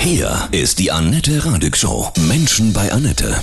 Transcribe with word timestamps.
Hier 0.00 0.48
ist 0.50 0.78
die 0.78 0.90
Annette 0.90 1.44
Radig 1.44 1.76
Show. 1.76 2.10
Menschen 2.26 2.72
bei 2.72 2.90
Annette. 2.90 3.38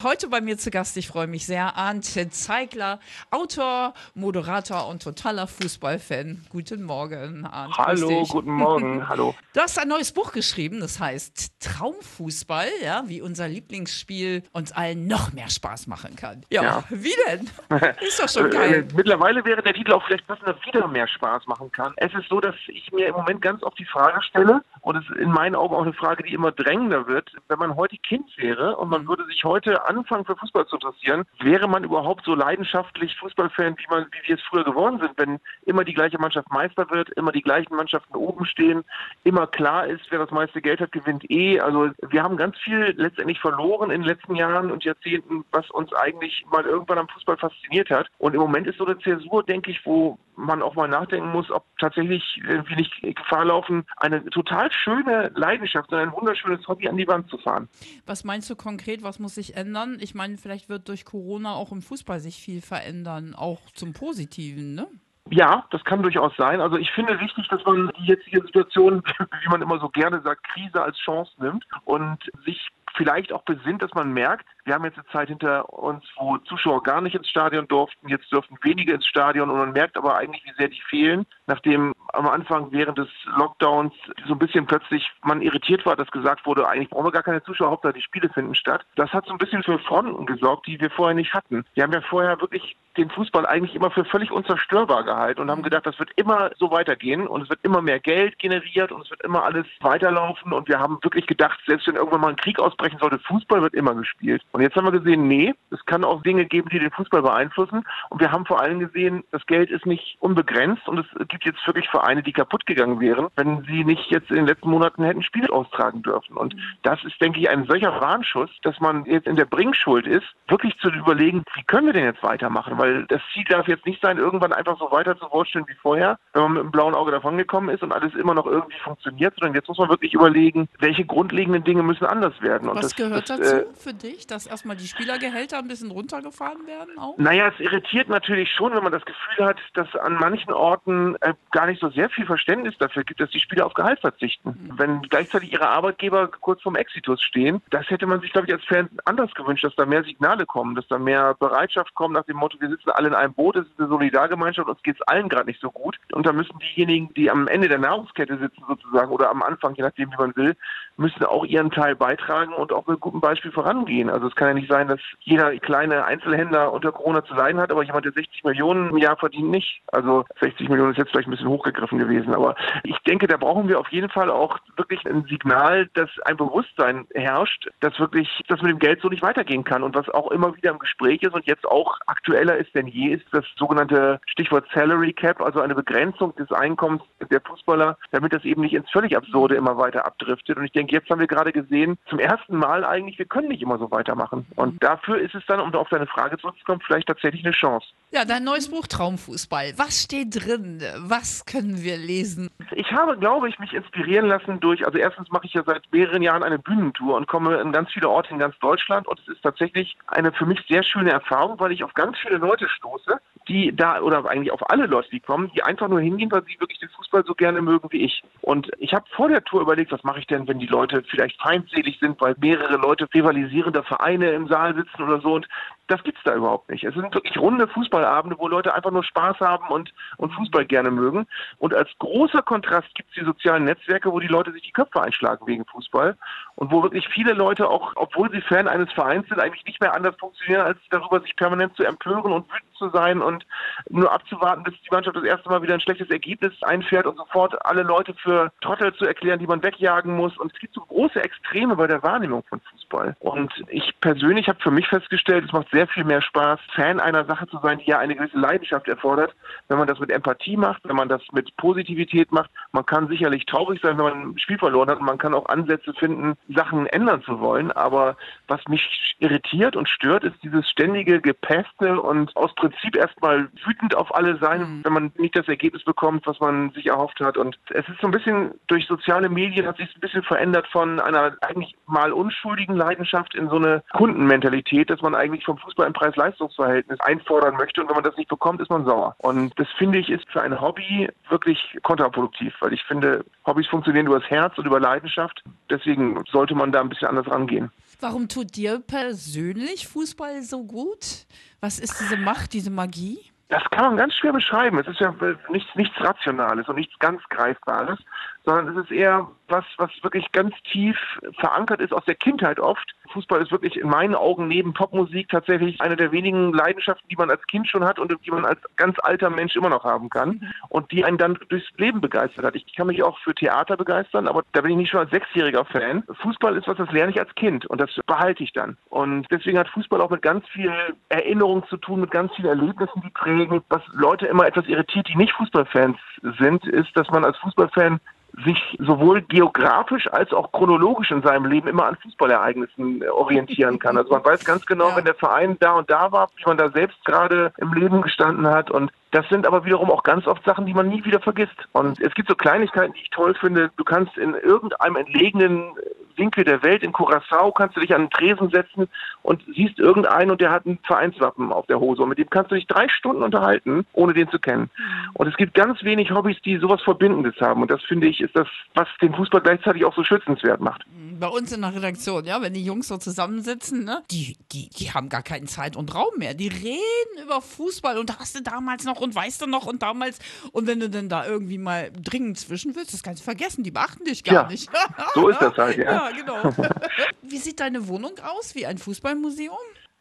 Heute 0.00 0.28
bei 0.28 0.40
mir 0.40 0.56
zu 0.56 0.70
Gast, 0.70 0.96
ich 0.96 1.08
freue 1.08 1.26
mich 1.26 1.44
sehr, 1.44 1.76
Arndt 1.76 2.04
Zeigler, 2.04 3.00
Autor, 3.32 3.94
Moderator 4.14 4.86
und 4.86 5.02
totaler 5.02 5.48
Fußballfan. 5.48 6.46
Guten 6.50 6.84
Morgen, 6.84 7.44
Arndt. 7.44 7.76
Hallo, 7.76 8.24
guten 8.28 8.52
Morgen, 8.52 9.08
hallo. 9.08 9.34
Du 9.54 9.60
hast 9.60 9.76
ein 9.76 9.88
neues 9.88 10.12
Buch 10.12 10.30
geschrieben, 10.30 10.78
das 10.78 11.00
heißt 11.00 11.58
Traumfußball, 11.58 12.68
ja, 12.80 13.02
wie 13.06 13.20
unser 13.20 13.48
Lieblingsspiel 13.48 14.44
uns 14.52 14.70
allen 14.70 15.08
noch 15.08 15.32
mehr 15.32 15.50
Spaß 15.50 15.88
machen 15.88 16.14
kann. 16.14 16.42
Ja, 16.48 16.62
ja. 16.62 16.84
wie 16.90 17.14
denn? 17.26 17.50
Ist 18.00 18.20
doch 18.22 18.28
schon 18.28 18.50
geil. 18.50 18.86
Äh, 18.88 18.94
mittlerweile 18.94 19.44
wäre 19.44 19.64
der 19.64 19.74
Titel 19.74 19.94
auch 19.94 20.06
vielleicht 20.06 20.28
passender, 20.28 20.56
wieder 20.64 20.86
mehr 20.86 21.08
Spaß 21.08 21.48
machen 21.48 21.72
kann. 21.72 21.92
Es 21.96 22.14
ist 22.14 22.28
so, 22.28 22.40
dass 22.40 22.54
ich 22.68 22.92
mir 22.92 23.08
im 23.08 23.16
Moment 23.16 23.42
ganz 23.42 23.64
oft 23.64 23.76
die 23.80 23.84
Frage 23.84 24.22
stelle, 24.22 24.62
und 24.88 24.96
es 24.96 25.04
ist 25.10 25.18
in 25.18 25.30
meinen 25.30 25.54
Augen 25.54 25.74
auch 25.74 25.82
eine 25.82 25.92
Frage, 25.92 26.22
die 26.22 26.32
immer 26.32 26.50
drängender 26.50 27.06
wird, 27.06 27.30
wenn 27.48 27.58
man 27.58 27.76
heute 27.76 27.98
Kind 27.98 28.24
wäre 28.38 28.74
und 28.78 28.88
man 28.88 29.02
mhm. 29.02 29.08
würde 29.08 29.26
sich 29.26 29.44
heute 29.44 29.86
anfangen 29.86 30.24
für 30.24 30.34
Fußball 30.34 30.66
zu 30.66 30.76
interessieren, 30.76 31.26
wäre 31.40 31.68
man 31.68 31.84
überhaupt 31.84 32.24
so 32.24 32.34
leidenschaftlich 32.34 33.14
Fußballfan, 33.18 33.76
wie 33.76 33.86
man, 33.90 34.06
wie 34.06 34.28
wir 34.28 34.36
es 34.36 34.42
früher 34.48 34.64
geworden 34.64 34.98
sind, 34.98 35.12
wenn 35.18 35.40
immer 35.66 35.84
die 35.84 35.92
gleiche 35.92 36.18
Mannschaft 36.18 36.50
Meister 36.50 36.88
wird, 36.88 37.10
immer 37.10 37.32
die 37.32 37.42
gleichen 37.42 37.76
Mannschaften 37.76 38.16
oben 38.16 38.46
stehen, 38.46 38.82
immer 39.24 39.46
klar 39.46 39.86
ist, 39.86 40.06
wer 40.08 40.20
das 40.20 40.30
meiste 40.30 40.62
Geld 40.62 40.80
hat, 40.80 40.92
gewinnt 40.92 41.30
eh. 41.30 41.60
Also 41.60 41.90
wir 42.08 42.22
haben 42.22 42.38
ganz 42.38 42.56
viel 42.56 42.94
letztendlich 42.96 43.40
verloren 43.40 43.90
in 43.90 44.00
den 44.00 44.08
letzten 44.08 44.36
Jahren 44.36 44.70
und 44.70 44.84
Jahrzehnten, 44.84 45.44
was 45.52 45.70
uns 45.70 45.92
eigentlich 45.92 46.46
mal 46.50 46.64
irgendwann 46.64 46.96
am 46.96 47.08
Fußball 47.08 47.36
fasziniert 47.36 47.90
hat. 47.90 48.08
Und 48.16 48.34
im 48.34 48.40
Moment 48.40 48.66
ist 48.66 48.78
so 48.78 48.86
eine 48.86 48.98
Zäsur, 49.00 49.42
denke 49.42 49.70
ich, 49.70 49.84
wo 49.84 50.18
man 50.38 50.62
auch 50.62 50.74
mal 50.74 50.88
nachdenken 50.88 51.30
muss, 51.30 51.50
ob 51.50 51.64
tatsächlich 51.78 52.40
irgendwie 52.46 52.76
nicht 52.76 52.92
Gefahr 53.02 53.44
laufen, 53.44 53.84
eine 53.96 54.24
total 54.26 54.70
schöne 54.72 55.30
Leidenschaft 55.34 55.92
und 55.92 55.98
ein 55.98 56.12
wunderschönes 56.12 56.66
Hobby 56.68 56.88
an 56.88 56.96
die 56.96 57.08
Wand 57.08 57.28
zu 57.28 57.38
fahren. 57.38 57.68
Was 58.06 58.24
meinst 58.24 58.48
du 58.48 58.56
konkret, 58.56 59.02
was 59.02 59.18
muss 59.18 59.34
sich 59.34 59.56
ändern? 59.56 59.98
Ich 60.00 60.14
meine, 60.14 60.36
vielleicht 60.36 60.68
wird 60.68 60.88
durch 60.88 61.04
Corona 61.04 61.54
auch 61.54 61.72
im 61.72 61.82
Fußball 61.82 62.20
sich 62.20 62.36
viel 62.36 62.62
verändern, 62.62 63.34
auch 63.34 63.60
zum 63.74 63.92
Positiven, 63.92 64.74
ne? 64.74 64.86
Ja, 65.30 65.66
das 65.70 65.84
kann 65.84 66.02
durchaus 66.02 66.32
sein. 66.38 66.60
Also 66.60 66.78
ich 66.78 66.90
finde 66.92 67.20
wichtig, 67.20 67.46
dass 67.48 67.62
man 67.66 67.92
die 67.98 68.06
jetzige 68.06 68.40
Situation, 68.40 69.02
wie 69.42 69.48
man 69.50 69.60
immer 69.60 69.78
so 69.78 69.88
gerne 69.90 70.22
sagt, 70.22 70.46
Krise 70.48 70.82
als 70.82 70.96
Chance 70.98 71.32
nimmt 71.38 71.66
und 71.84 72.18
sich 72.46 72.70
vielleicht 72.96 73.32
auch 73.32 73.42
besinnt, 73.42 73.82
dass 73.82 73.92
man 73.94 74.12
merkt, 74.12 74.46
wir 74.68 74.74
haben 74.74 74.84
jetzt 74.84 74.98
eine 74.98 75.06
Zeit 75.06 75.28
hinter 75.28 75.72
uns, 75.72 76.04
wo 76.18 76.36
Zuschauer 76.38 76.82
gar 76.82 77.00
nicht 77.00 77.14
ins 77.14 77.28
Stadion 77.28 77.66
durften. 77.66 78.08
Jetzt 78.08 78.30
dürfen 78.30 78.58
wenige 78.60 78.92
ins 78.92 79.06
Stadion 79.06 79.48
und 79.48 79.56
man 79.56 79.72
merkt 79.72 79.96
aber 79.96 80.16
eigentlich, 80.16 80.44
wie 80.44 80.52
sehr 80.58 80.68
die 80.68 80.82
fehlen. 80.82 81.24
Nachdem 81.46 81.94
am 82.12 82.28
Anfang 82.28 82.70
während 82.70 82.98
des 82.98 83.08
Lockdowns 83.36 83.94
so 84.26 84.34
ein 84.34 84.38
bisschen 84.38 84.66
plötzlich 84.66 85.10
man 85.24 85.40
irritiert 85.40 85.86
war, 85.86 85.96
dass 85.96 86.10
gesagt 86.10 86.44
wurde, 86.44 86.68
eigentlich 86.68 86.90
brauchen 86.90 87.06
wir 87.06 87.12
gar 87.12 87.22
keine 87.22 87.42
Zuschauer, 87.42 87.70
Hauptsache 87.70 87.94
die 87.94 88.02
Spiele 88.02 88.28
finden 88.28 88.54
statt. 88.54 88.84
Das 88.96 89.10
hat 89.12 89.24
so 89.24 89.32
ein 89.32 89.38
bisschen 89.38 89.62
für 89.62 89.78
Fronten 89.78 90.26
gesorgt, 90.26 90.66
die 90.66 90.78
wir 90.78 90.90
vorher 90.90 91.14
nicht 91.14 91.32
hatten. 91.32 91.64
Wir 91.72 91.84
haben 91.84 91.92
ja 91.92 92.02
vorher 92.02 92.38
wirklich 92.40 92.76
den 92.98 93.08
Fußball 93.10 93.46
eigentlich 93.46 93.74
immer 93.74 93.90
für 93.90 94.04
völlig 94.04 94.30
unzerstörbar 94.30 95.04
gehalten 95.04 95.40
und 95.40 95.50
haben 95.50 95.62
gedacht, 95.62 95.86
das 95.86 95.98
wird 95.98 96.10
immer 96.16 96.50
so 96.56 96.70
weitergehen 96.70 97.26
und 97.26 97.42
es 97.42 97.48
wird 97.48 97.60
immer 97.62 97.80
mehr 97.80 98.00
Geld 98.00 98.38
generiert 98.38 98.92
und 98.92 99.02
es 99.02 99.10
wird 99.10 99.22
immer 99.22 99.44
alles 99.44 99.66
weiterlaufen 99.80 100.52
und 100.52 100.68
wir 100.68 100.80
haben 100.80 100.98
wirklich 101.02 101.26
gedacht, 101.26 101.58
selbst 101.66 101.86
wenn 101.86 101.94
irgendwann 101.94 102.20
mal 102.20 102.30
ein 102.30 102.36
Krieg 102.36 102.58
ausbrechen 102.58 102.98
sollte, 102.98 103.18
Fußball 103.20 103.62
wird 103.62 103.74
immer 103.74 103.94
gespielt. 103.94 104.42
Und 104.52 104.57
jetzt 104.60 104.76
haben 104.76 104.84
wir 104.84 104.98
gesehen, 104.98 105.28
nee, 105.28 105.54
es 105.70 105.84
kann 105.86 106.04
auch 106.04 106.22
Dinge 106.22 106.46
geben, 106.46 106.68
die 106.70 106.78
den 106.78 106.90
Fußball 106.90 107.22
beeinflussen. 107.22 107.84
Und 108.10 108.20
wir 108.20 108.32
haben 108.32 108.46
vor 108.46 108.60
allem 108.60 108.78
gesehen, 108.78 109.24
das 109.30 109.44
Geld 109.46 109.70
ist 109.70 109.86
nicht 109.86 110.16
unbegrenzt 110.20 110.88
und 110.88 110.98
es 110.98 111.28
gibt 111.28 111.44
jetzt 111.44 111.64
wirklich 111.66 111.88
Vereine, 111.88 112.22
die 112.22 112.32
kaputt 112.32 112.66
gegangen 112.66 113.00
wären, 113.00 113.28
wenn 113.36 113.64
sie 113.64 113.84
nicht 113.84 114.10
jetzt 114.10 114.30
in 114.30 114.36
den 114.36 114.46
letzten 114.46 114.70
Monaten 114.70 115.04
hätten 115.04 115.22
Spiele 115.22 115.52
austragen 115.52 116.02
dürfen. 116.02 116.36
Und 116.36 116.56
das 116.82 117.02
ist, 117.04 117.20
denke 117.20 117.40
ich, 117.40 117.48
ein 117.48 117.66
solcher 117.66 118.00
Warnschuss, 118.00 118.50
dass 118.62 118.78
man 118.80 119.04
jetzt 119.04 119.26
in 119.26 119.36
der 119.36 119.44
Bringschuld 119.44 120.06
ist, 120.06 120.26
wirklich 120.48 120.76
zu 120.78 120.88
überlegen, 120.88 121.44
wie 121.54 121.64
können 121.64 121.86
wir 121.86 121.92
denn 121.92 122.04
jetzt 122.04 122.22
weitermachen? 122.22 122.78
Weil 122.78 123.04
das 123.06 123.20
Ziel 123.32 123.44
darf 123.48 123.68
jetzt 123.68 123.86
nicht 123.86 124.00
sein, 124.02 124.18
irgendwann 124.18 124.52
einfach 124.52 124.78
so 124.78 124.90
weiter 124.90 125.18
zu 125.18 125.28
vorstellen 125.28 125.66
wie 125.68 125.74
vorher, 125.74 126.18
wenn 126.32 126.42
man 126.42 126.52
mit 126.54 126.62
dem 126.62 126.70
blauen 126.70 126.94
Auge 126.94 127.10
davongekommen 127.10 127.74
ist 127.74 127.82
und 127.82 127.92
alles 127.92 128.14
immer 128.14 128.34
noch 128.34 128.46
irgendwie 128.46 128.78
funktioniert, 128.82 129.34
sondern 129.38 129.54
jetzt 129.54 129.68
muss 129.68 129.78
man 129.78 129.88
wirklich 129.88 130.14
überlegen, 130.14 130.68
welche 130.78 131.04
grundlegenden 131.04 131.64
Dinge 131.64 131.82
müssen 131.82 132.06
anders 132.06 132.40
werden. 132.40 132.68
Und 132.68 132.76
Was 132.76 132.86
das, 132.86 132.96
gehört 132.96 133.30
das, 133.30 133.38
dazu 133.40 133.56
äh, 133.56 133.66
für 133.74 133.94
dich, 133.94 134.26
dass 134.26 134.47
erstmal 134.48 134.76
die 134.76 134.86
Spielergehälter 134.86 135.58
ein 135.58 135.68
bisschen 135.68 135.90
runtergefahren 135.90 136.66
werden 136.66 136.98
auch? 136.98 137.16
Naja, 137.18 137.48
es 137.48 137.60
irritiert 137.60 138.08
natürlich 138.08 138.50
schon, 138.52 138.74
wenn 138.74 138.82
man 138.82 138.92
das 138.92 139.04
Gefühl 139.04 139.46
hat, 139.46 139.58
dass 139.74 139.94
an 139.96 140.14
manchen 140.14 140.52
Orten 140.52 141.16
äh, 141.20 141.34
gar 141.52 141.66
nicht 141.66 141.80
so 141.80 141.90
sehr 141.90 142.10
viel 142.10 142.26
Verständnis 142.26 142.74
dafür 142.78 143.04
gibt, 143.04 143.20
dass 143.20 143.30
die 143.30 143.40
Spieler 143.40 143.66
auf 143.66 143.74
Gehalt 143.74 144.00
verzichten. 144.00 144.50
Mhm. 144.50 144.78
Wenn 144.78 145.02
gleichzeitig 145.02 145.52
ihre 145.52 145.68
Arbeitgeber 145.68 146.28
kurz 146.28 146.62
vorm 146.62 146.76
Exitus 146.76 147.22
stehen, 147.22 147.62
das 147.70 147.88
hätte 147.90 148.06
man 148.06 148.20
sich, 148.20 148.32
glaube 148.32 148.46
ich, 148.46 148.52
als 148.52 148.64
Fan 148.64 148.88
anders 149.04 149.32
gewünscht, 149.34 149.64
dass 149.64 149.76
da 149.76 149.86
mehr 149.86 150.04
Signale 150.04 150.46
kommen, 150.46 150.74
dass 150.74 150.86
da 150.88 150.98
mehr 150.98 151.34
Bereitschaft 151.34 151.94
kommt 151.94 152.14
nach 152.14 152.24
dem 152.24 152.36
Motto, 152.36 152.60
wir 152.60 152.68
sitzen 152.68 152.90
alle 152.90 153.08
in 153.08 153.14
einem 153.14 153.34
Boot, 153.34 153.56
es 153.56 153.66
ist 153.66 153.78
eine 153.78 153.88
Solidargemeinschaft, 153.88 154.68
uns 154.68 154.82
geht 154.82 154.96
es 154.96 155.02
allen 155.02 155.28
gerade 155.28 155.46
nicht 155.46 155.60
so 155.60 155.70
gut. 155.70 155.96
Und 156.12 156.26
da 156.26 156.32
müssen 156.32 156.58
diejenigen, 156.58 157.12
die 157.14 157.30
am 157.30 157.48
Ende 157.48 157.68
der 157.68 157.78
Nahrungskette 157.78 158.38
sitzen 158.38 158.62
sozusagen 158.66 159.10
oder 159.10 159.30
am 159.30 159.42
Anfang, 159.42 159.74
je 159.74 159.82
nachdem, 159.82 160.10
wie 160.10 160.16
man 160.16 160.36
will, 160.36 160.56
müssen 160.96 161.24
auch 161.24 161.44
ihren 161.44 161.70
Teil 161.70 161.94
beitragen 161.94 162.52
und 162.52 162.72
auch 162.72 162.86
mit 162.86 163.00
gutem 163.00 163.20
Beispiel 163.20 163.52
vorangehen. 163.52 164.10
Also 164.10 164.26
es 164.26 164.34
kann 164.38 164.48
ja 164.48 164.54
nicht 164.54 164.70
sein, 164.70 164.88
dass 164.88 165.00
jeder 165.20 165.54
kleine 165.58 166.04
Einzelhändler 166.04 166.72
unter 166.72 166.92
Corona 166.92 167.24
zu 167.24 167.34
leiden 167.34 167.60
hat, 167.60 167.70
aber 167.70 167.82
jemand, 167.82 168.06
der 168.06 168.12
60 168.12 168.44
Millionen 168.44 168.90
im 168.90 168.96
Jahr 168.96 169.16
verdient, 169.16 169.50
nicht. 169.50 169.82
Also 169.88 170.24
60 170.40 170.68
Millionen 170.68 170.92
ist 170.92 170.98
jetzt 170.98 171.10
vielleicht 171.10 171.28
ein 171.28 171.32
bisschen 171.32 171.48
hochgegriffen 171.48 171.98
gewesen, 171.98 172.34
aber 172.34 172.54
ich 172.84 172.96
denke, 173.00 173.26
da 173.26 173.36
brauchen 173.36 173.68
wir 173.68 173.78
auf 173.78 173.88
jeden 173.88 174.08
Fall 174.08 174.30
auch 174.30 174.58
wirklich 174.76 175.04
ein 175.06 175.24
Signal, 175.24 175.88
dass 175.94 176.08
ein 176.24 176.36
Bewusstsein 176.36 177.06
herrscht, 177.14 177.68
dass 177.80 177.98
wirklich 177.98 178.42
das 178.48 178.62
mit 178.62 178.70
dem 178.70 178.78
Geld 178.78 179.02
so 179.02 179.08
nicht 179.08 179.22
weitergehen 179.22 179.64
kann 179.64 179.82
und 179.82 179.94
was 179.94 180.08
auch 180.10 180.30
immer 180.30 180.56
wieder 180.56 180.70
im 180.70 180.78
Gespräch 180.78 181.22
ist 181.22 181.34
und 181.34 181.46
jetzt 181.46 181.66
auch 181.66 181.98
aktueller 182.06 182.56
ist 182.56 182.74
denn 182.74 182.86
je, 182.86 183.14
ist 183.14 183.26
das 183.32 183.44
sogenannte 183.56 184.20
Stichwort 184.26 184.66
Salary 184.72 185.12
Cap, 185.12 185.40
also 185.40 185.60
eine 185.60 185.74
Begrenzung 185.74 186.34
des 186.36 186.50
Einkommens 186.52 187.02
der 187.30 187.40
Fußballer, 187.40 187.98
damit 188.12 188.32
das 188.32 188.44
eben 188.44 188.62
nicht 188.62 188.74
ins 188.74 188.90
völlig 188.90 189.16
Absurde 189.16 189.56
immer 189.56 189.76
weiter 189.76 190.06
abdriftet. 190.06 190.56
Und 190.56 190.64
ich 190.64 190.72
denke, 190.72 190.94
jetzt 190.94 191.10
haben 191.10 191.20
wir 191.20 191.26
gerade 191.26 191.52
gesehen, 191.52 191.98
zum 192.08 192.18
ersten 192.18 192.56
Mal 192.56 192.84
eigentlich, 192.84 193.18
wir 193.18 193.26
können 193.26 193.48
nicht 193.48 193.62
immer 193.62 193.78
so 193.78 193.90
weitermachen. 193.90 194.17
Und 194.56 194.82
dafür 194.82 195.18
ist 195.18 195.34
es 195.34 195.44
dann, 195.46 195.60
um 195.60 195.74
auf 195.74 195.88
deine 195.88 196.06
Frage 196.06 196.38
zurückzukommen, 196.38 196.80
vielleicht 196.86 197.08
tatsächlich 197.08 197.44
eine 197.44 197.52
Chance. 197.52 197.86
Ja, 198.10 198.24
dein 198.24 198.44
neues 198.44 198.70
Buch 198.70 198.86
Traumfußball. 198.86 199.74
Was 199.76 200.02
steht 200.02 200.34
drin? 200.34 200.82
Was 200.96 201.44
können 201.44 201.82
wir 201.82 201.96
lesen? 201.96 202.50
Ich 202.72 202.90
habe, 202.92 203.18
glaube 203.18 203.48
ich, 203.48 203.58
mich 203.58 203.74
inspirieren 203.74 204.26
lassen 204.26 204.60
durch, 204.60 204.84
also 204.86 204.98
erstens 204.98 205.28
mache 205.30 205.46
ich 205.46 205.54
ja 205.54 205.62
seit 205.64 205.82
mehreren 205.92 206.22
Jahren 206.22 206.42
eine 206.42 206.58
Bühnentour 206.58 207.16
und 207.16 207.28
komme 207.28 207.60
in 207.60 207.72
ganz 207.72 207.92
viele 207.92 208.08
Orte 208.08 208.30
in 208.30 208.38
ganz 208.38 208.58
Deutschland 208.60 209.06
und 209.06 209.20
es 209.20 209.28
ist 209.28 209.42
tatsächlich 209.42 209.96
eine 210.06 210.32
für 210.32 210.46
mich 210.46 210.64
sehr 210.68 210.82
schöne 210.82 211.10
Erfahrung, 211.10 211.60
weil 211.60 211.72
ich 211.72 211.84
auf 211.84 211.94
ganz 211.94 212.16
viele 212.18 212.38
Leute 212.38 212.68
stoße, 212.68 213.20
die 213.48 213.74
da, 213.74 214.00
oder 214.00 214.24
eigentlich 214.28 214.52
auf 214.52 214.70
alle 214.70 214.86
Leute, 214.86 215.10
die 215.10 215.20
kommen, 215.20 215.50
die 215.54 215.62
einfach 215.62 215.88
nur 215.88 216.00
hingehen, 216.00 216.30
weil 216.30 216.44
sie 216.44 216.60
wirklich 216.60 216.78
den 216.78 216.90
Fußball 216.90 217.24
so 217.24 217.34
gerne 217.34 217.62
mögen 217.62 217.88
wie 217.90 218.04
ich. 218.04 218.22
Und 218.42 218.70
ich 218.78 218.92
habe 218.92 219.04
vor 219.16 219.28
der 219.28 219.42
Tour 219.42 219.62
überlegt, 219.62 219.90
was 219.90 220.04
mache 220.04 220.20
ich 220.20 220.26
denn, 220.26 220.46
wenn 220.46 220.58
die 220.58 220.66
Leute 220.66 221.02
vielleicht 221.08 221.40
feindselig 221.40 221.98
sind, 221.98 222.20
weil 222.20 222.36
mehrere 222.40 222.76
Leute 222.76 223.08
rivalisierende 223.12 223.82
Vereine 223.82 224.30
im 224.30 224.48
Saal 224.48 224.74
sitzen 224.74 225.02
oder 225.02 225.20
so. 225.20 225.34
Und 225.34 225.48
das 225.88 226.02
gibt's 226.02 226.20
da 226.24 226.34
überhaupt 226.34 226.70
nicht. 226.70 226.84
Es 226.84 226.94
sind 226.94 227.14
wirklich 227.14 227.38
runde 227.38 227.66
Fußballabende, 227.66 228.36
wo 228.38 228.46
Leute 228.46 228.74
einfach 228.74 228.90
nur 228.90 229.04
Spaß 229.04 229.40
haben 229.40 229.68
und, 229.68 229.92
und 230.18 230.32
Fußball 230.34 230.66
gerne 230.66 230.90
mögen. 230.90 231.26
Und 231.58 231.74
als 231.74 231.88
großer 231.98 232.42
Kontrast 232.42 232.94
gibt's 232.94 233.14
die 233.14 233.24
sozialen 233.24 233.64
Netzwerke, 233.64 234.12
wo 234.12 234.20
die 234.20 234.26
Leute 234.26 234.52
sich 234.52 234.62
die 234.62 234.72
Köpfe 234.72 235.02
einschlagen 235.02 235.46
wegen 235.46 235.64
Fußball 235.64 236.16
und 236.56 236.70
wo 236.70 236.82
wirklich 236.82 237.08
viele 237.08 237.32
Leute 237.32 237.68
auch, 237.68 237.92
obwohl 237.96 238.30
sie 238.30 238.40
Fan 238.42 238.68
eines 238.68 238.92
Vereins 238.92 239.26
sind, 239.28 239.40
eigentlich 239.40 239.64
nicht 239.64 239.80
mehr 239.80 239.94
anders 239.94 240.16
funktionieren, 240.18 240.62
als 240.62 240.78
darüber 240.90 241.20
sich 241.20 241.34
permanent 241.36 241.74
zu 241.76 241.84
empören 241.84 242.32
und 242.32 242.46
wütend 242.46 242.74
zu 242.76 242.88
sein 242.90 243.20
und 243.20 243.46
nur 243.88 244.10
abzuwarten, 244.12 244.62
bis 244.62 244.74
die 244.82 244.88
Mannschaft 244.90 245.16
das 245.16 245.24
erste 245.24 245.48
Mal 245.48 245.62
wieder 245.62 245.74
ein 245.74 245.80
schlechtes 245.80 246.10
Ergebnis 246.10 246.52
einfährt 246.62 247.06
und 247.06 247.16
sofort 247.16 247.64
alle 247.66 247.82
Leute 247.82 248.14
für 248.14 248.52
Trottel 248.60 248.94
zu 248.94 249.04
erklären, 249.04 249.38
die 249.38 249.46
man 249.46 249.62
wegjagen 249.62 250.14
muss. 250.14 250.36
Und 250.38 250.52
es 250.52 250.58
gibt 250.58 250.74
so 250.74 250.82
große 250.82 251.22
Extreme 251.22 251.76
bei 251.76 251.86
der 251.86 252.02
Wahrnehmung 252.02 252.44
von 252.48 252.60
Fußball. 252.60 253.16
Und 253.20 253.52
ich 253.68 253.94
persönlich 254.00 254.48
habe 254.48 254.60
für 254.60 254.70
mich 254.70 254.88
festgestellt, 254.88 255.44
es 255.44 255.52
macht 255.52 255.68
sehr 255.70 255.77
viel 255.86 256.04
mehr 256.04 256.22
Spaß, 256.22 256.60
Fan 256.74 257.00
einer 257.00 257.24
Sache 257.24 257.46
zu 257.46 257.58
sein, 257.62 257.78
die 257.78 257.90
ja 257.90 257.98
eine 257.98 258.16
gewisse 258.16 258.38
Leidenschaft 258.38 258.88
erfordert, 258.88 259.34
wenn 259.68 259.78
man 259.78 259.86
das 259.86 259.98
mit 259.98 260.10
Empathie 260.10 260.56
macht, 260.56 260.82
wenn 260.84 260.96
man 260.96 261.08
das 261.08 261.22
mit 261.32 261.56
Positivität 261.56 262.32
macht. 262.32 262.50
Man 262.72 262.86
kann 262.86 263.08
sicherlich 263.08 263.46
traurig 263.46 263.80
sein, 263.82 263.98
wenn 263.98 264.04
man 264.04 264.30
ein 264.30 264.38
Spiel 264.38 264.58
verloren 264.58 264.90
hat 264.90 264.98
und 264.98 265.06
man 265.06 265.18
kann 265.18 265.34
auch 265.34 265.46
Ansätze 265.46 265.92
finden, 265.94 266.34
Sachen 266.48 266.86
ändern 266.86 267.22
zu 267.22 267.40
wollen. 267.40 267.70
Aber 267.72 268.16
was 268.46 268.60
mich 268.68 269.16
irritiert 269.18 269.76
und 269.76 269.88
stört, 269.88 270.24
ist 270.24 270.36
dieses 270.42 270.68
ständige 270.68 271.20
Gepäste 271.20 272.00
und 272.00 272.34
aus 272.36 272.54
Prinzip 272.54 272.96
erstmal 272.96 273.48
wütend 273.64 273.94
auf 273.94 274.14
alle 274.14 274.38
sein, 274.38 274.60
mhm. 274.60 274.84
wenn 274.84 274.92
man 274.92 275.12
nicht 275.16 275.36
das 275.36 275.48
Ergebnis 275.48 275.84
bekommt, 275.84 276.26
was 276.26 276.40
man 276.40 276.70
sich 276.70 276.86
erhofft 276.86 277.20
hat. 277.20 277.36
Und 277.36 277.58
es 277.70 277.88
ist 277.88 278.00
so 278.00 278.06
ein 278.06 278.12
bisschen 278.12 278.52
durch 278.66 278.86
soziale 278.86 279.28
Medien 279.28 279.66
hat 279.66 279.76
sich 279.76 279.94
ein 279.94 280.00
bisschen 280.00 280.22
verändert 280.22 280.66
von 280.68 281.00
einer 281.00 281.36
eigentlich 281.40 281.74
mal 281.86 282.12
unschuldigen 282.12 282.76
Leidenschaft 282.76 283.34
in 283.34 283.48
so 283.48 283.56
eine 283.56 283.82
Kundenmentalität, 283.92 284.90
dass 284.90 285.02
man 285.02 285.14
eigentlich 285.14 285.44
vom 285.44 285.58
Fußball 285.68 285.86
ein 285.86 285.92
Preis-Leistungs-Verhältnis 285.92 286.98
einfordern 287.00 287.56
möchte 287.56 287.82
und 287.82 287.88
wenn 287.88 287.94
man 287.94 288.04
das 288.04 288.16
nicht 288.16 288.30
bekommt, 288.30 288.60
ist 288.60 288.70
man 288.70 288.84
sauer. 288.84 289.14
Und 289.18 289.52
das 289.58 289.68
finde 289.76 289.98
ich 289.98 290.08
ist 290.08 290.28
für 290.30 290.40
ein 290.40 290.58
Hobby 290.58 291.08
wirklich 291.28 291.76
kontraproduktiv, 291.82 292.54
weil 292.60 292.72
ich 292.72 292.82
finde, 292.84 293.24
Hobbys 293.46 293.66
funktionieren 293.66 294.06
über 294.06 294.20
das 294.20 294.30
Herz 294.30 294.56
und 294.56 294.66
über 294.66 294.80
Leidenschaft. 294.80 295.42
Deswegen 295.70 296.22
sollte 296.30 296.54
man 296.54 296.72
da 296.72 296.80
ein 296.80 296.88
bisschen 296.88 297.08
anders 297.08 297.30
rangehen. 297.30 297.70
Warum 298.00 298.28
tut 298.28 298.56
dir 298.56 298.80
persönlich 298.80 299.88
Fußball 299.88 300.42
so 300.42 300.64
gut? 300.64 301.26
Was 301.60 301.78
ist 301.78 302.00
diese 302.00 302.16
Macht, 302.16 302.52
diese 302.52 302.70
Magie? 302.70 303.18
Das 303.48 303.62
kann 303.70 303.86
man 303.86 303.96
ganz 303.96 304.14
schwer 304.14 304.32
beschreiben. 304.32 304.78
Es 304.78 304.86
ist 304.86 305.00
ja 305.00 305.14
nichts, 305.50 305.74
nichts 305.74 305.98
Rationales 305.98 306.68
und 306.68 306.76
nichts 306.76 306.98
ganz 306.98 307.22
Greifbares, 307.30 307.98
sondern 308.44 308.76
es 308.76 308.84
ist 308.84 308.92
eher 308.92 309.26
was, 309.48 309.64
was 309.78 309.90
wirklich 310.02 310.30
ganz 310.32 310.54
tief 310.70 310.96
verankert 311.38 311.80
ist 311.80 311.92
aus 311.92 312.04
der 312.04 312.14
Kindheit 312.14 312.60
oft. 312.60 312.94
Fußball 313.08 313.42
ist 313.42 313.50
wirklich 313.50 313.76
in 313.76 313.88
meinen 313.88 314.14
Augen 314.14 314.48
neben 314.48 314.74
Popmusik 314.74 315.28
tatsächlich 315.28 315.80
eine 315.80 315.96
der 315.96 316.12
wenigen 316.12 316.52
Leidenschaften, 316.52 317.08
die 317.08 317.16
man 317.16 317.30
als 317.30 317.46
Kind 317.46 317.68
schon 317.68 317.84
hat 317.84 317.98
und 317.98 318.14
die 318.24 318.30
man 318.30 318.44
als 318.44 318.60
ganz 318.76 318.96
alter 319.02 319.30
Mensch 319.30 319.56
immer 319.56 319.68
noch 319.68 319.84
haben 319.84 320.10
kann 320.10 320.28
mhm. 320.28 320.52
und 320.68 320.90
die 320.92 321.04
einen 321.04 321.18
dann 321.18 321.38
durchs 321.48 321.68
Leben 321.76 322.00
begeistert 322.00 322.44
hat. 322.44 322.56
Ich 322.56 322.74
kann 322.74 322.86
mich 322.86 323.02
auch 323.02 323.18
für 323.20 323.34
Theater 323.34 323.76
begeistern, 323.76 324.28
aber 324.28 324.42
da 324.52 324.60
bin 324.60 324.72
ich 324.72 324.76
nicht 324.76 324.90
schon 324.90 325.00
als 325.00 325.10
Sechsjähriger 325.10 325.64
Fan. 325.64 326.04
Fußball 326.22 326.56
ist 326.56 326.68
was, 326.68 326.76
das 326.76 326.90
lerne 326.92 327.12
ich 327.12 327.20
als 327.20 327.34
Kind 327.34 327.66
und 327.66 327.80
das 327.80 327.90
behalte 328.06 328.42
ich 328.42 328.52
dann. 328.52 328.76
Und 328.88 329.26
deswegen 329.30 329.58
hat 329.58 329.68
Fußball 329.68 330.00
auch 330.00 330.10
mit 330.10 330.22
ganz 330.22 330.46
viel 330.48 330.72
Erinnerung 331.08 331.66
zu 331.68 331.76
tun, 331.76 332.00
mit 332.00 332.10
ganz 332.10 332.34
vielen 332.34 332.48
Erlebnissen, 332.48 333.02
die 333.02 333.10
prägen. 333.10 333.62
Was 333.68 333.82
Leute 333.92 334.26
immer 334.26 334.46
etwas 334.46 334.66
irritiert, 334.66 335.08
die 335.08 335.16
nicht 335.16 335.32
Fußballfans 335.32 335.96
sind, 336.38 336.66
ist, 336.66 336.90
dass 336.94 337.08
man 337.10 337.24
als 337.24 337.36
Fußballfan 337.38 338.00
sich 338.44 338.76
sowohl 338.78 339.22
geografisch 339.22 340.06
als 340.12 340.32
auch 340.32 340.52
chronologisch 340.52 341.10
in 341.10 341.22
seinem 341.22 341.46
Leben 341.46 341.68
immer 341.68 341.86
an 341.86 341.96
Fußballereignissen 341.96 343.02
äh, 343.02 343.08
orientieren 343.08 343.78
kann. 343.78 343.96
Also 343.96 344.10
man 344.10 344.24
weiß 344.24 344.44
ganz 344.44 344.64
genau, 344.66 344.88
ja. 344.90 344.96
wenn 344.96 345.04
der 345.04 345.14
Verein 345.14 345.56
da 345.60 345.72
und 345.72 345.90
da 345.90 346.12
war, 346.12 346.28
wie 346.36 346.44
man 346.46 346.56
da 346.56 346.68
selbst 346.70 347.04
gerade 347.04 347.52
im 347.58 347.72
Leben 347.72 348.02
gestanden 348.02 348.46
hat. 348.46 348.70
Und 348.70 348.90
das 349.10 349.28
sind 349.28 349.46
aber 349.46 349.64
wiederum 349.64 349.90
auch 349.90 350.02
ganz 350.02 350.26
oft 350.26 350.44
Sachen, 350.44 350.66
die 350.66 350.74
man 350.74 350.88
nie 350.88 351.04
wieder 351.04 351.20
vergisst. 351.20 351.56
Und 351.72 352.00
es 352.00 352.14
gibt 352.14 352.28
so 352.28 352.34
Kleinigkeiten, 352.34 352.92
die 352.92 353.02
ich 353.02 353.10
toll 353.10 353.34
finde. 353.34 353.70
Du 353.76 353.84
kannst 353.84 354.16
in 354.16 354.34
irgendeinem 354.34 354.96
entlegenen 354.96 355.72
Winkel 356.18 356.44
der 356.44 356.62
Welt, 356.62 356.82
in 356.82 356.92
Curacao, 356.92 357.52
kannst 357.52 357.76
du 357.76 357.80
dich 357.80 357.94
an 357.94 358.02
einen 358.02 358.10
Tresen 358.10 358.50
setzen 358.50 358.88
und 359.22 359.42
siehst 359.54 359.78
irgendeinen 359.78 360.30
und 360.30 360.40
der 360.40 360.50
hat 360.50 360.66
ein 360.66 360.78
Vereinswappen 360.84 361.52
auf 361.52 361.66
der 361.66 361.80
Hose. 361.80 362.02
Und 362.02 362.10
mit 362.10 362.18
dem 362.18 362.30
kannst 362.30 362.50
du 362.50 362.54
dich 362.54 362.66
drei 362.66 362.88
Stunden 362.88 363.22
unterhalten, 363.22 363.86
ohne 363.92 364.14
den 364.14 364.28
zu 364.30 364.38
kennen. 364.38 364.70
Mhm. 364.76 365.10
Und 365.14 365.28
es 365.28 365.36
gibt 365.36 365.54
ganz 365.54 365.82
wenig 365.82 366.10
Hobbys, 366.10 366.36
die 366.44 366.58
sowas 366.58 366.82
Verbindendes 366.82 367.40
haben. 367.40 367.62
Und 367.62 367.70
das 367.70 367.82
finde 367.82 368.08
ich, 368.08 368.20
ist 368.20 368.34
das, 368.34 368.48
was 368.74 368.88
den 369.00 369.14
Fußball 369.14 369.40
gleichzeitig 369.40 369.84
auch 369.84 369.94
so 369.94 370.04
schützenswert 370.04 370.60
macht. 370.60 370.84
Mhm. 370.86 371.18
Bei 371.18 371.28
uns 371.28 371.52
in 371.52 371.62
der 371.62 371.74
Redaktion, 371.74 372.24
ja, 372.24 372.40
wenn 372.42 372.54
die 372.54 372.64
Jungs 372.64 372.88
so 372.88 372.96
zusammensitzen, 372.96 373.84
ne, 373.84 374.02
die, 374.10 374.36
die, 374.52 374.70
die 374.70 374.92
haben 374.92 375.08
gar 375.08 375.22
keinen 375.22 375.46
Zeit 375.46 375.76
und 375.76 375.94
Raum 375.94 376.12
mehr. 376.16 376.34
Die 376.34 376.48
reden 376.48 377.22
über 377.22 377.40
Fußball 377.40 377.98
und 377.98 378.18
hast 378.18 378.38
du 378.38 378.42
damals 378.42 378.84
noch 378.84 379.00
und 379.00 379.14
weißt 379.14 379.42
du 379.42 379.46
noch 379.46 379.66
und 379.66 379.82
damals. 379.82 380.18
Und 380.52 380.66
wenn 380.66 380.80
du 380.80 380.88
dann 380.88 381.08
da 381.08 381.26
irgendwie 381.26 381.58
mal 381.58 381.90
dringend 381.92 382.38
zwischen 382.38 382.76
willst, 382.76 382.94
das 382.94 383.02
kannst 383.02 383.22
du 383.22 383.24
vergessen, 383.24 383.64
die 383.64 383.70
beachten 383.70 384.04
dich 384.04 384.24
gar 384.24 384.34
ja, 384.34 384.48
nicht. 384.48 384.70
so 385.14 385.28
ist 385.28 385.40
das 385.40 385.56
halt, 385.56 385.76
ja. 385.76 385.92
ja 385.92 386.07
genau. 386.12 386.54
Wie 387.22 387.38
sieht 387.38 387.60
deine 387.60 387.88
Wohnung 387.88 388.18
aus? 388.20 388.54
Wie 388.54 388.66
ein 388.66 388.78
Fußballmuseum? 388.78 389.56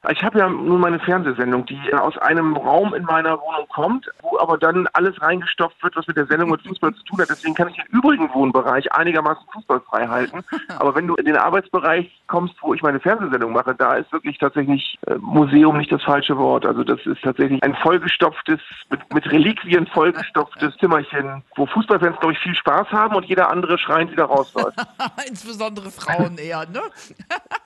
Ich 0.10 0.24
habe 0.24 0.38
ja 0.40 0.48
nun 0.48 0.80
meine 0.80 1.00
Fernsehsendung, 1.00 1.66
die 1.66 1.94
aus 1.94 2.18
einem 2.20 2.56
Raum 2.56 2.94
in 2.94 3.04
meiner 3.04 3.40
Wohnung 3.42 3.68
kommt, 3.68 4.10
wo 4.22 4.38
aber 4.38 4.58
dann 4.58 4.88
alles 4.94 5.20
reingestopft 5.22 5.82
wird, 5.82 5.96
was 5.96 6.06
mit 6.08 6.16
der 6.16 6.28
Sendung 6.28 6.52
mit 6.52 6.62
Fußball 6.62 6.94
zu 6.94 7.04
tun 7.04 7.20
hat. 7.20 7.30
Deswegen 7.30 7.56
kann 7.56 7.70
ich 7.70 7.76
den 7.76 7.88
übrigen 7.88 8.32
Wohnbereich 8.34 8.92
einigermaßen 8.94 9.44
fußballfrei 9.52 10.08
halten. 10.08 10.44
Aber 10.78 10.94
wenn 10.96 11.08
du 11.08 11.16
in 11.16 11.26
den 11.26 11.36
Arbeitsbereich 11.36 12.12
kommst, 12.28 12.54
wo 12.62 12.76
ich 12.76 12.84
meine 12.84 13.00
Fernsehsendung 13.00 13.52
mache, 13.52 13.74
da 13.74 13.96
ist 13.96 14.12
wirklich 14.14 14.38
tatsächlich 14.38 15.00
äh, 15.08 15.16
Museum 15.16 15.78
nicht 15.78 15.92
das 15.92 16.04
falsche 16.04 16.38
Wort. 16.38 16.66
Also 16.66 16.84
das 16.84 17.04
ist 17.06 17.24
tatsächlich 17.24 17.62
ein 17.64 17.76
vollgestopftes, 17.76 18.60
mit, 18.92 19.14
mit 19.14 19.30
Reliquien 19.32 19.88
vollgestopftes 19.88 20.78
Zimmerchen, 20.78 21.44
wo 21.56 21.66
Fußballfans, 21.66 22.20
glaube 22.20 22.34
ich, 22.34 22.40
viel 22.40 22.56
Spaß 22.56 22.88
haben 22.92 23.16
und 23.16 23.26
jeder 23.26 23.50
andere 23.50 23.80
schreiend 23.80 24.12
wieder 24.12 24.26
rausläuft. 24.26 24.78
Insbesondere 25.28 25.90
Frauen 25.90 26.38
eher, 26.38 26.66
ne? 26.70 26.82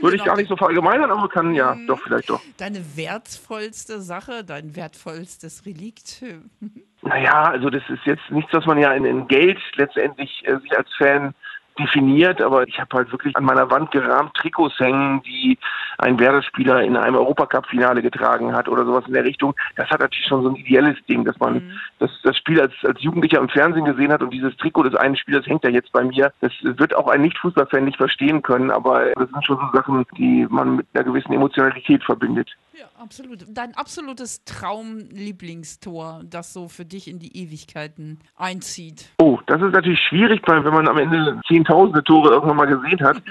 Würde 0.00 0.16
ich 0.16 0.24
gar 0.24 0.36
nicht 0.36 0.48
so 0.48 0.56
verallgemeinern, 0.56 1.10
aber 1.10 1.28
kann 1.28 1.54
ja 1.54 1.76
doch, 1.86 2.00
vielleicht 2.00 2.30
doch. 2.30 2.40
Deine 2.56 2.96
wertvollste 2.96 4.00
Sache, 4.00 4.44
dein 4.44 4.74
wertvollstes 4.76 5.66
Relikt? 5.66 6.24
naja, 7.02 7.50
also 7.50 7.70
das 7.70 7.82
ist 7.88 8.04
jetzt 8.04 8.30
nichts, 8.30 8.52
was 8.52 8.66
man 8.66 8.78
ja 8.78 8.92
in, 8.92 9.04
in 9.04 9.28
Geld 9.28 9.58
letztendlich 9.74 10.42
äh, 10.46 10.58
sich 10.60 10.76
als 10.76 10.88
Fan 10.96 11.34
definiert, 11.78 12.40
aber 12.42 12.66
ich 12.68 12.78
habe 12.78 12.96
halt 12.96 13.12
wirklich 13.12 13.34
an 13.36 13.44
meiner 13.44 13.70
Wand 13.70 13.90
gerahmt 13.90 14.34
Trikots 14.34 14.78
hängen, 14.78 15.22
die 15.22 15.58
ein 15.98 16.18
Werder-Spieler 16.18 16.82
in 16.82 16.96
einem 16.96 17.16
Europacup-Finale 17.16 18.02
getragen 18.02 18.54
hat 18.54 18.68
oder 18.68 18.84
sowas 18.84 19.04
in 19.06 19.14
der 19.14 19.24
Richtung. 19.24 19.54
Das 19.76 19.88
hat 19.88 20.00
natürlich 20.00 20.26
schon 20.26 20.42
so 20.42 20.50
ein 20.50 20.56
ideelles 20.56 20.98
Ding, 21.08 21.24
dass 21.24 21.38
man 21.38 21.54
mhm. 21.54 21.80
Das, 22.02 22.10
das 22.24 22.36
Spiel 22.36 22.60
als, 22.60 22.72
als 22.82 23.00
Jugendlicher 23.00 23.38
im 23.38 23.48
Fernsehen 23.48 23.84
gesehen 23.84 24.12
hat 24.12 24.22
und 24.22 24.30
dieses 24.30 24.56
Trikot 24.56 24.82
des 24.82 24.96
einen 24.96 25.16
Spielers 25.16 25.46
hängt 25.46 25.62
ja 25.62 25.70
jetzt 25.70 25.92
bei 25.92 26.02
mir. 26.02 26.32
Das 26.40 26.52
wird 26.60 26.94
auch 26.94 27.06
ein 27.06 27.22
Nicht-Fußballfan 27.22 27.84
nicht 27.84 27.96
verstehen 27.96 28.42
können, 28.42 28.70
aber 28.72 29.12
das 29.14 29.30
sind 29.30 29.46
schon 29.46 29.58
so 29.58 29.78
Sachen, 29.78 30.04
die 30.18 30.46
man 30.50 30.76
mit 30.76 30.86
einer 30.92 31.04
gewissen 31.04 31.32
Emotionalität 31.32 32.02
verbindet. 32.02 32.50
Ja, 32.74 32.86
absolut. 33.00 33.44
Dein 33.48 33.76
absolutes 33.76 34.44
Traumlieblingstor, 34.44 36.22
das 36.24 36.52
so 36.52 36.68
für 36.68 36.84
dich 36.84 37.06
in 37.06 37.20
die 37.20 37.36
Ewigkeiten 37.36 38.18
einzieht. 38.36 39.10
Oh, 39.18 39.38
das 39.46 39.62
ist 39.62 39.72
natürlich 39.72 40.00
schwierig, 40.00 40.42
weil 40.46 40.64
wenn 40.64 40.74
man 40.74 40.88
am 40.88 40.98
Ende 40.98 41.40
zehntausende 41.46 42.02
Tore 42.02 42.30
irgendwann 42.30 42.56
mal 42.56 42.66
gesehen 42.66 43.00
hat. 43.04 43.22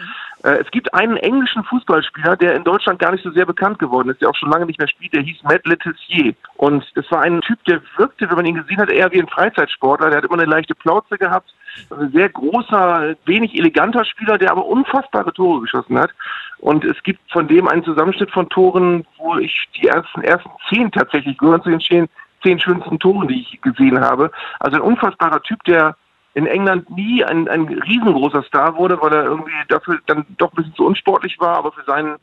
Äh, 0.44 0.62
es 0.62 0.72
gibt 0.72 0.94
einen 0.94 1.18
englischen 1.18 1.64
Fußballspieler, 1.64 2.38
der 2.38 2.56
in 2.56 2.64
Deutschland 2.64 3.00
gar 3.00 3.12
nicht 3.12 3.24
so 3.24 3.32
sehr 3.32 3.46
bekannt 3.46 3.80
geworden 3.80 4.10
ist, 4.10 4.22
der 4.22 4.30
auch 4.30 4.36
schon 4.36 4.52
lange 4.52 4.66
nicht 4.66 4.80
mehr 4.80 4.88
spielt, 4.88 5.14
der 5.14 5.22
hieß 5.22 5.44
Matt 5.44 5.66
Letizier. 5.66 6.34
Und 6.58 6.86
das 6.96 7.10
war 7.12 7.22
ein 7.22 7.42
Typ, 7.42 7.64
der 7.66 7.82
wirkte, 7.98 8.30
wenn 8.30 8.36
man 8.36 8.46
ihn 8.46 8.56
gesehen 8.56 8.78
hat, 8.78 8.90
eher 8.90 9.12
wie 9.12 9.22
ein 9.22 9.28
Freizeitsportler. 9.28 10.10
Der 10.10 10.18
hat 10.18 10.26
immer 10.26 10.42
eine 10.42 10.52
leichte 10.52 10.76
Plauze 10.76 11.18
gehabt. 11.18 11.54
Ein 11.90 12.12
sehr 12.12 12.30
großer, 12.30 13.16
wenig 13.26 13.58
eleganter 13.58 14.04
Spieler, 14.06 14.38
der 14.38 14.52
aber 14.52 14.66
unfassbare 14.66 15.34
Tore 15.34 15.62
geschossen 15.62 15.98
hat. 15.98 16.12
Und 16.60 16.84
es 16.84 17.02
gibt 17.04 17.20
von 17.32 17.48
dem 17.48 17.68
einen 17.68 17.84
Zusammenschnitt 17.84 18.32
von 18.32 18.50
Toren, 18.50 19.06
wo 19.18 19.38
ich 19.38 19.68
die 19.76 19.88
ersten, 19.88 20.22
ersten 20.22 20.50
zehn 20.70 20.92
tatsächlich 20.92 21.38
gehören 21.38 21.64
zu 21.64 21.70
den 21.70 21.80
zehn, 21.80 22.10
zehn 22.44 22.60
schönsten 22.60 23.00
Toren, 23.00 23.28
die 23.28 23.42
ich 23.42 23.62
gesehen 23.62 24.00
habe. 24.00 24.32
Also 24.60 24.78
ein 24.78 24.82
unfassbarer 24.82 25.42
Typ, 25.44 25.64
der 25.64 25.96
in 26.34 26.48
England 26.48 26.90
nie 26.90 27.24
ein, 27.24 27.48
ein 27.48 27.68
riesengroßer 27.68 28.44
Star 28.44 28.78
wurde, 28.78 29.02
weil 29.02 29.14
er 29.14 29.26
irgendwie 29.26 29.52
dafür 29.68 30.00
dann 30.08 30.26
doch 30.38 30.52
ein 30.52 30.56
bisschen 30.56 30.76
zu 30.76 30.86
unsportlich 30.86 31.40
war, 31.40 31.58
aber 31.58 31.72
für 31.72 31.84
seinen 31.84 32.18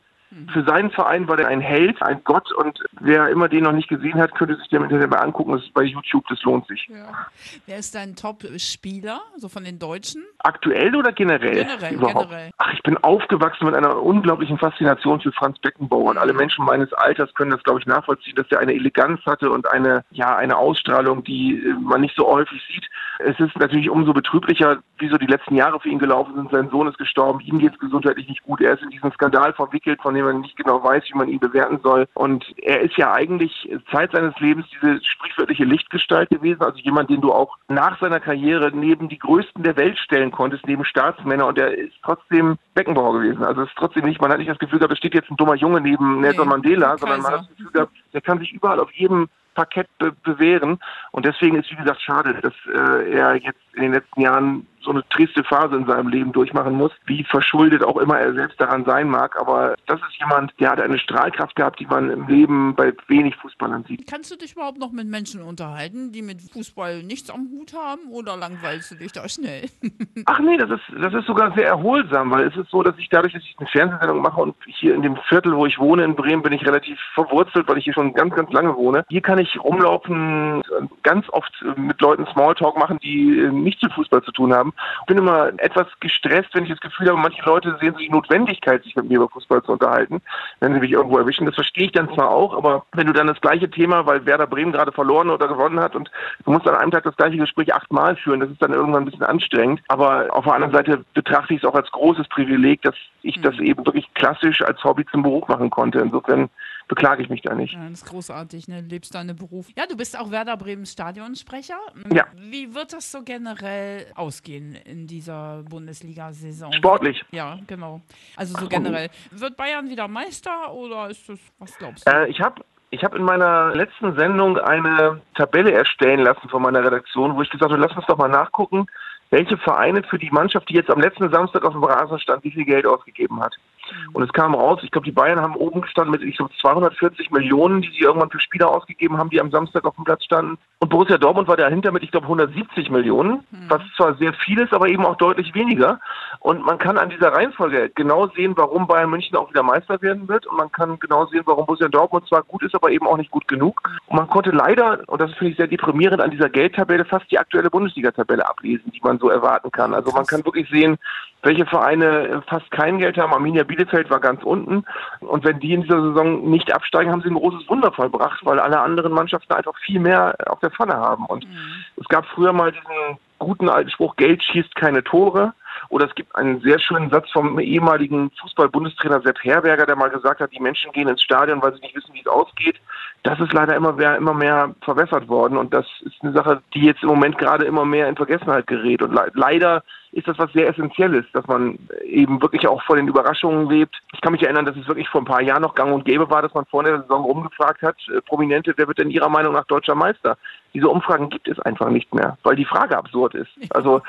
für 0.53 0.63
seinen 0.63 0.91
Verein 0.91 1.27
war 1.27 1.37
der 1.37 1.47
ein 1.47 1.59
Held, 1.59 2.01
ein 2.03 2.23
Gott 2.23 2.51
und 2.51 2.79
wer 2.99 3.29
immer 3.29 3.49
den 3.49 3.63
noch 3.63 3.71
nicht 3.71 3.87
gesehen 3.87 4.19
hat, 4.19 4.35
könnte 4.35 4.55
sich 4.57 4.67
den 4.67 4.81
mal 4.81 5.17
angucken. 5.17 5.53
Das 5.53 5.63
ist 5.63 5.73
bei 5.73 5.81
YouTube, 5.81 6.23
das 6.29 6.41
lohnt 6.43 6.67
sich. 6.67 6.87
Ja. 6.87 7.27
Wer 7.65 7.79
ist 7.79 7.95
dein 7.95 8.15
Top-Spieler, 8.15 9.21
so 9.37 9.49
von 9.49 9.63
den 9.63 9.79
Deutschen? 9.79 10.23
Aktuell 10.39 10.95
oder 10.95 11.11
generell? 11.13 11.65
Generell, 11.65 11.93
überhaupt? 11.95 12.29
generell. 12.29 12.51
Ach, 12.57 12.73
ich 12.73 12.83
bin 12.83 12.97
aufgewachsen 12.97 13.65
mit 13.65 13.73
einer 13.73 13.99
unglaublichen 14.01 14.59
Faszination 14.59 15.19
für 15.19 15.31
Franz 15.31 15.57
Beckenbauer 15.59 16.11
und 16.11 16.17
alle 16.19 16.33
Menschen 16.33 16.63
meines 16.63 16.93
Alters 16.93 17.33
können 17.33 17.51
das, 17.51 17.63
glaube 17.63 17.79
ich, 17.79 17.87
nachvollziehen, 17.87 18.35
dass 18.35 18.45
er 18.51 18.59
eine 18.59 18.73
Eleganz 18.73 19.21
hatte 19.25 19.49
und 19.49 19.71
eine, 19.71 20.03
ja, 20.11 20.35
eine 20.35 20.57
Ausstrahlung, 20.57 21.23
die 21.23 21.57
äh, 21.57 21.73
man 21.73 22.01
nicht 22.01 22.15
so 22.15 22.27
häufig 22.27 22.61
sieht. 22.71 22.87
Es 23.17 23.39
ist 23.39 23.57
natürlich 23.57 23.89
umso 23.89 24.13
betrüblicher, 24.13 24.77
wie 24.99 25.09
so 25.09 25.17
die 25.17 25.25
letzten 25.25 25.55
Jahre 25.55 25.79
für 25.79 25.89
ihn 25.89 25.99
gelaufen 25.99 26.35
sind. 26.35 26.51
Sein 26.51 26.69
Sohn 26.69 26.87
ist 26.87 26.97
gestorben, 26.99 27.39
ihm 27.41 27.57
geht 27.57 27.73
es 27.73 27.79
gesundheitlich 27.79 28.27
nicht 28.27 28.43
gut. 28.43 28.61
Er 28.61 28.73
ist 28.73 28.83
in 28.83 28.91
diesen 28.91 29.11
Skandal 29.11 29.53
verwickelt, 29.53 30.01
von 30.01 30.15
dem 30.19 30.25
man 30.25 30.41
nicht 30.41 30.57
genau 30.57 30.83
weiß, 30.83 31.03
wie 31.09 31.17
man 31.17 31.29
ihn 31.29 31.39
bewerten 31.39 31.79
soll. 31.81 32.07
Und 32.13 32.45
er 32.61 32.81
ist 32.81 32.97
ja 32.97 33.13
eigentlich 33.13 33.69
Zeit 33.91 34.11
seines 34.11 34.37
Lebens 34.39 34.65
diese 34.69 35.03
sprichwörtliche 35.03 35.63
Lichtgestalt 35.63 36.29
gewesen, 36.29 36.61
also 36.61 36.77
jemand, 36.79 37.09
den 37.09 37.21
du 37.21 37.31
auch 37.31 37.57
nach 37.67 37.99
seiner 37.99 38.19
Karriere 38.19 38.71
neben 38.73 39.09
die 39.09 39.19
Größten 39.19 39.63
der 39.63 39.77
Welt 39.77 39.97
stellen 39.97 40.31
konntest, 40.31 40.67
neben 40.67 40.85
Staatsmänner. 40.85 41.47
Und 41.47 41.57
er 41.57 41.77
ist 41.77 41.95
trotzdem 42.03 42.57
Beckenbauer 42.73 43.19
gewesen. 43.19 43.43
Also 43.43 43.63
es 43.63 43.69
ist 43.69 43.77
trotzdem 43.77 44.05
nicht, 44.05 44.21
man 44.21 44.31
hat 44.31 44.39
nicht 44.39 44.49
das 44.49 44.59
Gefühl 44.59 44.79
gehabt, 44.79 44.91
da 44.91 44.97
steht 44.97 45.13
jetzt 45.13 45.31
ein 45.31 45.37
dummer 45.37 45.55
Junge 45.55 45.81
neben 45.81 46.21
Nelson 46.21 46.47
nee, 46.47 46.49
Mandela, 46.49 46.97
sondern 46.97 47.21
man 47.21 47.31
hat 47.31 47.41
das 47.41 47.49
Gefühl 47.49 47.71
gehabt, 47.71 47.93
der 48.13 48.21
kann 48.21 48.39
sich 48.39 48.53
überall 48.53 48.79
auf 48.79 48.91
jedem 48.91 49.27
Parkett 49.55 49.87
be 49.97 50.13
bewähren. 50.23 50.79
Und 51.11 51.25
deswegen 51.25 51.57
ist, 51.57 51.69
wie 51.71 51.75
gesagt, 51.75 52.01
schade, 52.01 52.33
dass 52.41 52.53
äh, 52.73 53.11
er 53.11 53.35
jetzt 53.35 53.59
in 53.73 53.83
den 53.83 53.93
letzten 53.93 54.21
Jahren 54.21 54.67
so 54.81 54.91
eine 54.91 55.07
triste 55.09 55.43
Phase 55.43 55.75
in 55.75 55.85
seinem 55.85 56.07
Leben 56.07 56.31
durchmachen 56.31 56.73
muss, 56.73 56.91
wie 57.05 57.23
verschuldet 57.23 57.83
auch 57.83 57.97
immer 57.97 58.19
er 58.19 58.33
selbst 58.33 58.59
daran 58.59 58.85
sein 58.85 59.09
mag. 59.09 59.39
Aber 59.39 59.75
das 59.87 59.99
ist 59.99 60.19
jemand, 60.19 60.53
der 60.59 60.71
hat 60.71 60.81
eine 60.81 60.97
Strahlkraft 60.99 61.55
gehabt, 61.55 61.79
die 61.79 61.85
man 61.85 62.09
im 62.09 62.27
Leben 62.27 62.75
bei 62.75 62.93
wenig 63.07 63.35
Fußballern 63.37 63.83
sieht. 63.85 64.07
Kannst 64.09 64.31
du 64.31 64.35
dich 64.35 64.53
überhaupt 64.53 64.79
noch 64.79 64.91
mit 64.91 65.07
Menschen 65.07 65.41
unterhalten, 65.41 66.11
die 66.11 66.21
mit 66.21 66.41
Fußball 66.53 67.03
nichts 67.03 67.29
am 67.29 67.49
Hut 67.51 67.73
haben 67.73 68.11
oder 68.11 68.37
langweilst 68.37 68.91
du 68.91 68.95
dich 68.95 69.11
da 69.11 69.27
schnell? 69.27 69.69
Ach 70.25 70.39
nee, 70.39 70.57
das 70.57 70.69
ist, 70.69 70.83
das 71.01 71.13
ist 71.13 71.25
sogar 71.25 71.53
sehr 71.55 71.67
erholsam, 71.67 72.31
weil 72.31 72.47
es 72.47 72.55
ist 72.55 72.69
so, 72.69 72.83
dass 72.83 72.97
ich 72.97 73.09
dadurch, 73.09 73.33
dass 73.33 73.43
ich 73.43 73.55
eine 73.59 73.67
Fernsehsendung 73.67 74.21
mache 74.21 74.41
und 74.41 74.55
hier 74.65 74.95
in 74.95 75.01
dem 75.01 75.17
Viertel, 75.27 75.55
wo 75.55 75.65
ich 75.65 75.79
wohne 75.79 76.03
in 76.03 76.15
Bremen, 76.15 76.41
bin 76.41 76.53
ich 76.53 76.65
relativ 76.65 76.99
verwurzelt, 77.13 77.67
weil 77.67 77.77
ich 77.77 77.83
hier 77.83 77.93
schon 77.93 78.13
ganz, 78.13 78.33
ganz 78.33 78.51
lange 78.51 78.75
wohne. 78.75 79.05
Hier 79.09 79.21
kann 79.21 79.39
ich 79.39 79.59
rumlaufen, 79.61 80.61
ganz 81.03 81.27
oft 81.29 81.51
mit 81.75 81.99
Leuten 82.01 82.25
Smalltalk 82.27 82.77
machen, 82.77 82.99
die 83.03 83.47
nichts 83.51 83.83
mit 83.83 83.93
Fußball 83.93 84.23
zu 84.23 84.31
tun 84.31 84.53
haben 84.53 84.68
haben. 84.69 84.99
Ich 85.01 85.05
bin 85.07 85.17
immer 85.17 85.51
etwas 85.57 85.87
gestresst, 85.99 86.53
wenn 86.53 86.63
ich 86.63 86.69
das 86.69 86.79
Gefühl 86.79 87.09
habe, 87.09 87.17
manche 87.17 87.43
Leute 87.43 87.77
sehen 87.79 87.95
sich 87.95 88.07
die 88.07 88.13
Notwendigkeit, 88.13 88.83
sich 88.83 88.95
mit 88.95 89.09
mir 89.09 89.17
über 89.17 89.29
Fußball 89.29 89.61
zu 89.63 89.73
unterhalten, 89.73 90.21
wenn 90.59 90.73
sie 90.73 90.79
mich 90.79 90.91
irgendwo 90.91 91.17
erwischen. 91.17 91.45
Das 91.45 91.55
verstehe 91.55 91.85
ich 91.85 91.91
dann 91.91 92.13
zwar 92.13 92.29
auch, 92.29 92.55
aber 92.55 92.85
wenn 92.93 93.07
du 93.07 93.13
dann 93.13 93.27
das 93.27 93.41
gleiche 93.41 93.69
Thema, 93.69 94.05
weil 94.05 94.25
Werder 94.25 94.47
Bremen 94.47 94.71
gerade 94.71 94.91
verloren 94.91 95.29
oder 95.29 95.47
gewonnen 95.47 95.79
hat 95.79 95.95
und 95.95 96.09
du 96.45 96.51
musst 96.51 96.67
an 96.67 96.75
einem 96.75 96.91
Tag 96.91 97.03
das 97.03 97.15
gleiche 97.15 97.37
Gespräch 97.37 97.73
achtmal 97.73 98.15
führen, 98.15 98.39
das 98.39 98.49
ist 98.49 98.61
dann 98.61 98.73
irgendwann 98.73 99.03
ein 99.03 99.05
bisschen 99.05 99.23
anstrengend. 99.23 99.81
Aber 99.87 100.27
auf 100.31 100.45
der 100.45 100.53
anderen 100.53 100.73
Seite 100.73 101.05
betrachte 101.13 101.53
ich 101.53 101.63
es 101.63 101.69
auch 101.69 101.75
als 101.75 101.89
großes 101.91 102.27
Privileg, 102.29 102.81
dass 102.81 102.95
ich 103.21 103.39
das 103.41 103.57
eben 103.59 103.85
wirklich 103.85 104.11
klassisch 104.13 104.61
als 104.61 104.83
Hobby 104.83 105.05
zum 105.11 105.23
Beruf 105.23 105.47
machen 105.47 105.69
konnte. 105.69 105.99
Insofern 105.99 106.49
beklage 106.89 107.23
ich 107.23 107.29
mich 107.29 107.41
da 107.41 107.55
nicht. 107.55 107.73
Ja, 107.73 107.83
das 107.83 108.01
ist 108.01 108.05
großartig, 108.07 108.67
ne? 108.67 108.81
Lebst 108.81 109.15
deinen 109.15 109.37
Beruf. 109.37 109.67
Ja, 109.77 109.85
du 109.87 109.95
bist 109.95 110.19
auch 110.19 110.31
Werder 110.31 110.57
Bremen 110.57 110.85
Stadionsprecher. 110.85 111.79
Ja. 112.13 112.25
Wie 112.35 112.75
wird 112.75 112.91
das 112.91 113.09
so 113.11 113.21
generell 113.23 114.07
ausgehen 114.15 114.75
in 114.75 115.07
dieser 115.07 115.63
Bundesliga-Saison? 115.69 116.73
Sportlich. 116.73 117.23
Ja, 117.31 117.59
genau. 117.67 118.01
Also 118.35 118.57
so 118.59 118.67
generell. 118.67 119.09
Wird 119.31 119.55
Bayern 119.55 119.89
wieder 119.89 120.07
Meister 120.07 120.73
oder 120.73 121.09
ist 121.09 121.29
das, 121.29 121.39
was 121.59 121.77
glaubst 121.77 122.07
du? 122.07 122.11
Äh, 122.11 122.27
ich 122.29 122.41
habe 122.41 122.61
ich 122.91 123.03
habe 123.03 123.17
in 123.17 123.23
meiner 123.23 123.75
letzten 123.75 124.15
Sendung 124.15 124.57
eine 124.57 125.21
Tabelle 125.35 125.71
erstellen 125.71 126.21
lassen 126.21 126.49
von 126.49 126.63
meiner 126.63 126.83
Redaktion, 126.83 127.35
wo 127.35 127.43
ich 127.43 127.49
gesagt 127.51 127.71
habe, 127.71 127.79
lass 127.79 127.95
uns 127.95 128.07
doch 128.07 128.17
mal 128.17 128.29
nachgucken, 128.29 128.87
welche 129.29 129.57
Vereine 129.57 130.01
für 130.01 130.17
die 130.17 130.31
Mannschaft, 130.31 130.69
die 130.69 130.73
jetzt 130.73 130.89
am 130.89 130.99
letzten 130.99 131.29
Samstag 131.29 131.63
auf 131.63 131.73
dem 131.73 131.83
Rasen 131.83 132.19
stand, 132.19 132.43
wie 132.43 132.51
viel 132.51 132.65
Geld 132.65 132.87
ausgegeben 132.87 133.39
hat. 133.41 133.55
Mhm. 133.91 134.15
Und 134.15 134.23
es 134.23 134.33
kam 134.33 134.55
raus, 134.55 134.79
ich 134.83 134.91
glaube, 134.91 135.05
die 135.05 135.11
Bayern 135.11 135.41
haben 135.41 135.55
oben 135.55 135.81
gestanden 135.81 136.11
mit, 136.11 136.23
ich 136.23 136.37
glaube, 136.37 136.51
240 136.59 137.31
Millionen, 137.31 137.81
die 137.81 137.89
sie 137.89 137.99
irgendwann 137.99 138.29
für 138.29 138.39
Spieler 138.39 138.69
ausgegeben 138.69 139.17
haben, 139.17 139.29
die 139.29 139.41
am 139.41 139.51
Samstag 139.51 139.85
auf 139.85 139.95
dem 139.95 140.05
Platz 140.05 140.23
standen. 140.23 140.57
Und 140.79 140.89
Borussia 140.89 141.17
Dortmund 141.17 141.47
war 141.47 141.57
dahinter 141.57 141.91
mit, 141.91 142.03
ich 142.03 142.11
glaube, 142.11 142.25
170 142.25 142.89
Millionen, 142.89 143.45
mhm. 143.51 143.69
was 143.69 143.81
zwar 143.97 144.15
sehr 144.15 144.33
viel 144.33 144.59
ist, 144.59 144.73
aber 144.73 144.87
eben 144.87 145.05
auch 145.05 145.17
deutlich 145.17 145.53
weniger. 145.53 145.99
Und 146.39 146.65
man 146.65 146.77
kann 146.77 146.97
an 146.97 147.09
dieser 147.09 147.33
Reihenfolge 147.33 147.89
genau 147.95 148.27
sehen, 148.27 148.53
warum 148.55 148.87
Bayern 148.87 149.09
München 149.09 149.37
auch 149.37 149.49
wieder 149.49 149.63
Meister 149.63 150.01
werden 150.01 150.27
wird. 150.27 150.47
Und 150.47 150.57
man 150.57 150.71
kann 150.71 150.99
genau 150.99 151.25
sehen, 151.27 151.43
warum 151.45 151.65
Borussia 151.65 151.87
Dortmund 151.87 152.27
zwar 152.27 152.43
gut 152.43 152.63
ist, 152.63 152.75
aber 152.75 152.91
eben 152.91 153.07
auch 153.07 153.17
nicht 153.17 153.31
gut 153.31 153.47
genug. 153.47 153.81
Und 154.07 154.17
man 154.17 154.27
konnte 154.27 154.51
leider, 154.51 155.01
und 155.07 155.21
das 155.21 155.33
finde 155.33 155.51
ich 155.51 155.57
sehr 155.57 155.67
deprimierend, 155.67 156.21
an 156.21 156.31
dieser 156.31 156.49
Geldtabelle 156.49 157.05
fast 157.05 157.29
die 157.29 157.37
aktuelle 157.37 157.69
Bundesliga-Tabelle 157.69 158.47
ablesen, 158.47 158.91
die 158.91 159.01
man 159.03 159.19
so 159.19 159.29
erwarten 159.29 159.71
kann. 159.71 159.93
Also 159.93 160.11
man 160.11 160.25
kann 160.25 160.45
wirklich 160.45 160.69
sehen, 160.69 160.97
welche 161.41 161.65
Vereine 161.65 162.43
fast 162.47 162.69
kein 162.71 162.99
Geld 162.99 163.17
haben. 163.17 163.33
Arminia 163.33 163.63
Bielefeld 163.63 164.09
war 164.09 164.19
ganz 164.19 164.43
unten. 164.43 164.83
Und 165.21 165.43
wenn 165.43 165.59
die 165.59 165.73
in 165.73 165.83
dieser 165.83 166.01
Saison 166.01 166.49
nicht 166.49 166.73
absteigen, 166.73 167.11
haben 167.11 167.21
sie 167.21 167.29
ein 167.29 167.35
großes 167.35 167.67
Wunder 167.69 167.91
vollbracht, 167.91 168.45
weil 168.45 168.59
alle 168.59 168.79
anderen 168.79 169.13
Mannschaften 169.13 169.53
einfach 169.53 169.77
viel 169.79 169.99
mehr 169.99 170.35
auf 170.47 170.59
der 170.59 170.71
Pfanne 170.71 170.95
haben. 170.95 171.25
Und 171.25 171.47
mhm. 171.47 171.85
es 171.97 172.07
gab 172.07 172.25
früher 172.25 172.53
mal 172.53 172.71
diesen 172.71 173.17
guten 173.39 173.69
alten 173.69 173.89
Spruch, 173.89 174.15
Geld 174.17 174.43
schießt 174.43 174.75
keine 174.75 175.03
Tore. 175.03 175.53
Oder 175.89 176.07
es 176.07 176.15
gibt 176.15 176.35
einen 176.35 176.61
sehr 176.61 176.79
schönen 176.79 177.09
Satz 177.09 177.29
vom 177.31 177.59
ehemaligen 177.59 178.31
Fußball-Bundestrainer 178.41 179.21
Sepp 179.21 179.43
Herberger, 179.43 179.85
der 179.85 179.95
mal 179.95 180.09
gesagt 180.09 180.41
hat, 180.41 180.51
die 180.51 180.61
Menschen 180.61 180.91
gehen 180.91 181.07
ins 181.07 181.21
Stadion, 181.21 181.61
weil 181.61 181.73
sie 181.73 181.79
nicht 181.79 181.95
wissen, 181.95 182.13
wie 182.13 182.21
es 182.21 182.27
ausgeht. 182.27 182.75
Das 183.23 183.39
ist 183.39 183.53
leider 183.53 183.75
immer 183.75 183.93
mehr, 183.93 184.15
immer 184.15 184.33
mehr 184.33 184.73
verwässert 184.81 185.27
worden 185.27 185.57
und 185.57 185.73
das 185.73 185.85
ist 186.01 186.15
eine 186.21 186.33
Sache, 186.33 186.61
die 186.73 186.85
jetzt 186.85 187.03
im 187.03 187.09
Moment 187.09 187.37
gerade 187.37 187.65
immer 187.65 187.85
mehr 187.85 188.07
in 188.07 188.15
Vergessenheit 188.15 188.67
gerät. 188.67 189.01
Und 189.01 189.13
le 189.13 189.31
leider 189.33 189.83
ist 190.11 190.27
das 190.27 190.39
was 190.39 190.51
sehr 190.53 190.67
Essentielles, 190.67 191.25
dass 191.33 191.45
man 191.47 191.77
eben 192.03 192.41
wirklich 192.41 192.67
auch 192.67 192.81
vor 192.83 192.95
den 192.95 193.07
Überraschungen 193.07 193.69
lebt. 193.69 193.95
Ich 194.13 194.21
kann 194.21 194.31
mich 194.31 194.41
erinnern, 194.41 194.65
dass 194.65 194.75
es 194.75 194.87
wirklich 194.87 195.07
vor 195.09 195.21
ein 195.21 195.25
paar 195.25 195.41
Jahren 195.41 195.61
noch 195.61 195.75
gang 195.75 195.93
und 195.93 196.05
gäbe 196.05 196.29
war, 196.29 196.41
dass 196.41 196.53
man 196.53 196.65
vor 196.65 196.83
der 196.83 197.01
Saison 197.01 197.23
rumgefragt 197.23 197.81
hat, 197.81 197.95
äh, 198.09 198.21
Prominente, 198.21 198.73
wer 198.75 198.87
wird 198.87 198.97
denn 198.97 199.11
Ihrer 199.11 199.29
Meinung 199.29 199.53
nach 199.53 199.65
deutscher 199.65 199.95
Meister? 199.95 200.37
Diese 200.73 200.87
Umfragen 200.87 201.29
gibt 201.29 201.47
es 201.47 201.59
einfach 201.59 201.89
nicht 201.89 202.13
mehr, 202.13 202.37
weil 202.43 202.55
die 202.55 202.65
Frage 202.65 202.97
absurd 202.97 203.35
ist. 203.35 203.51
Also 203.71 204.01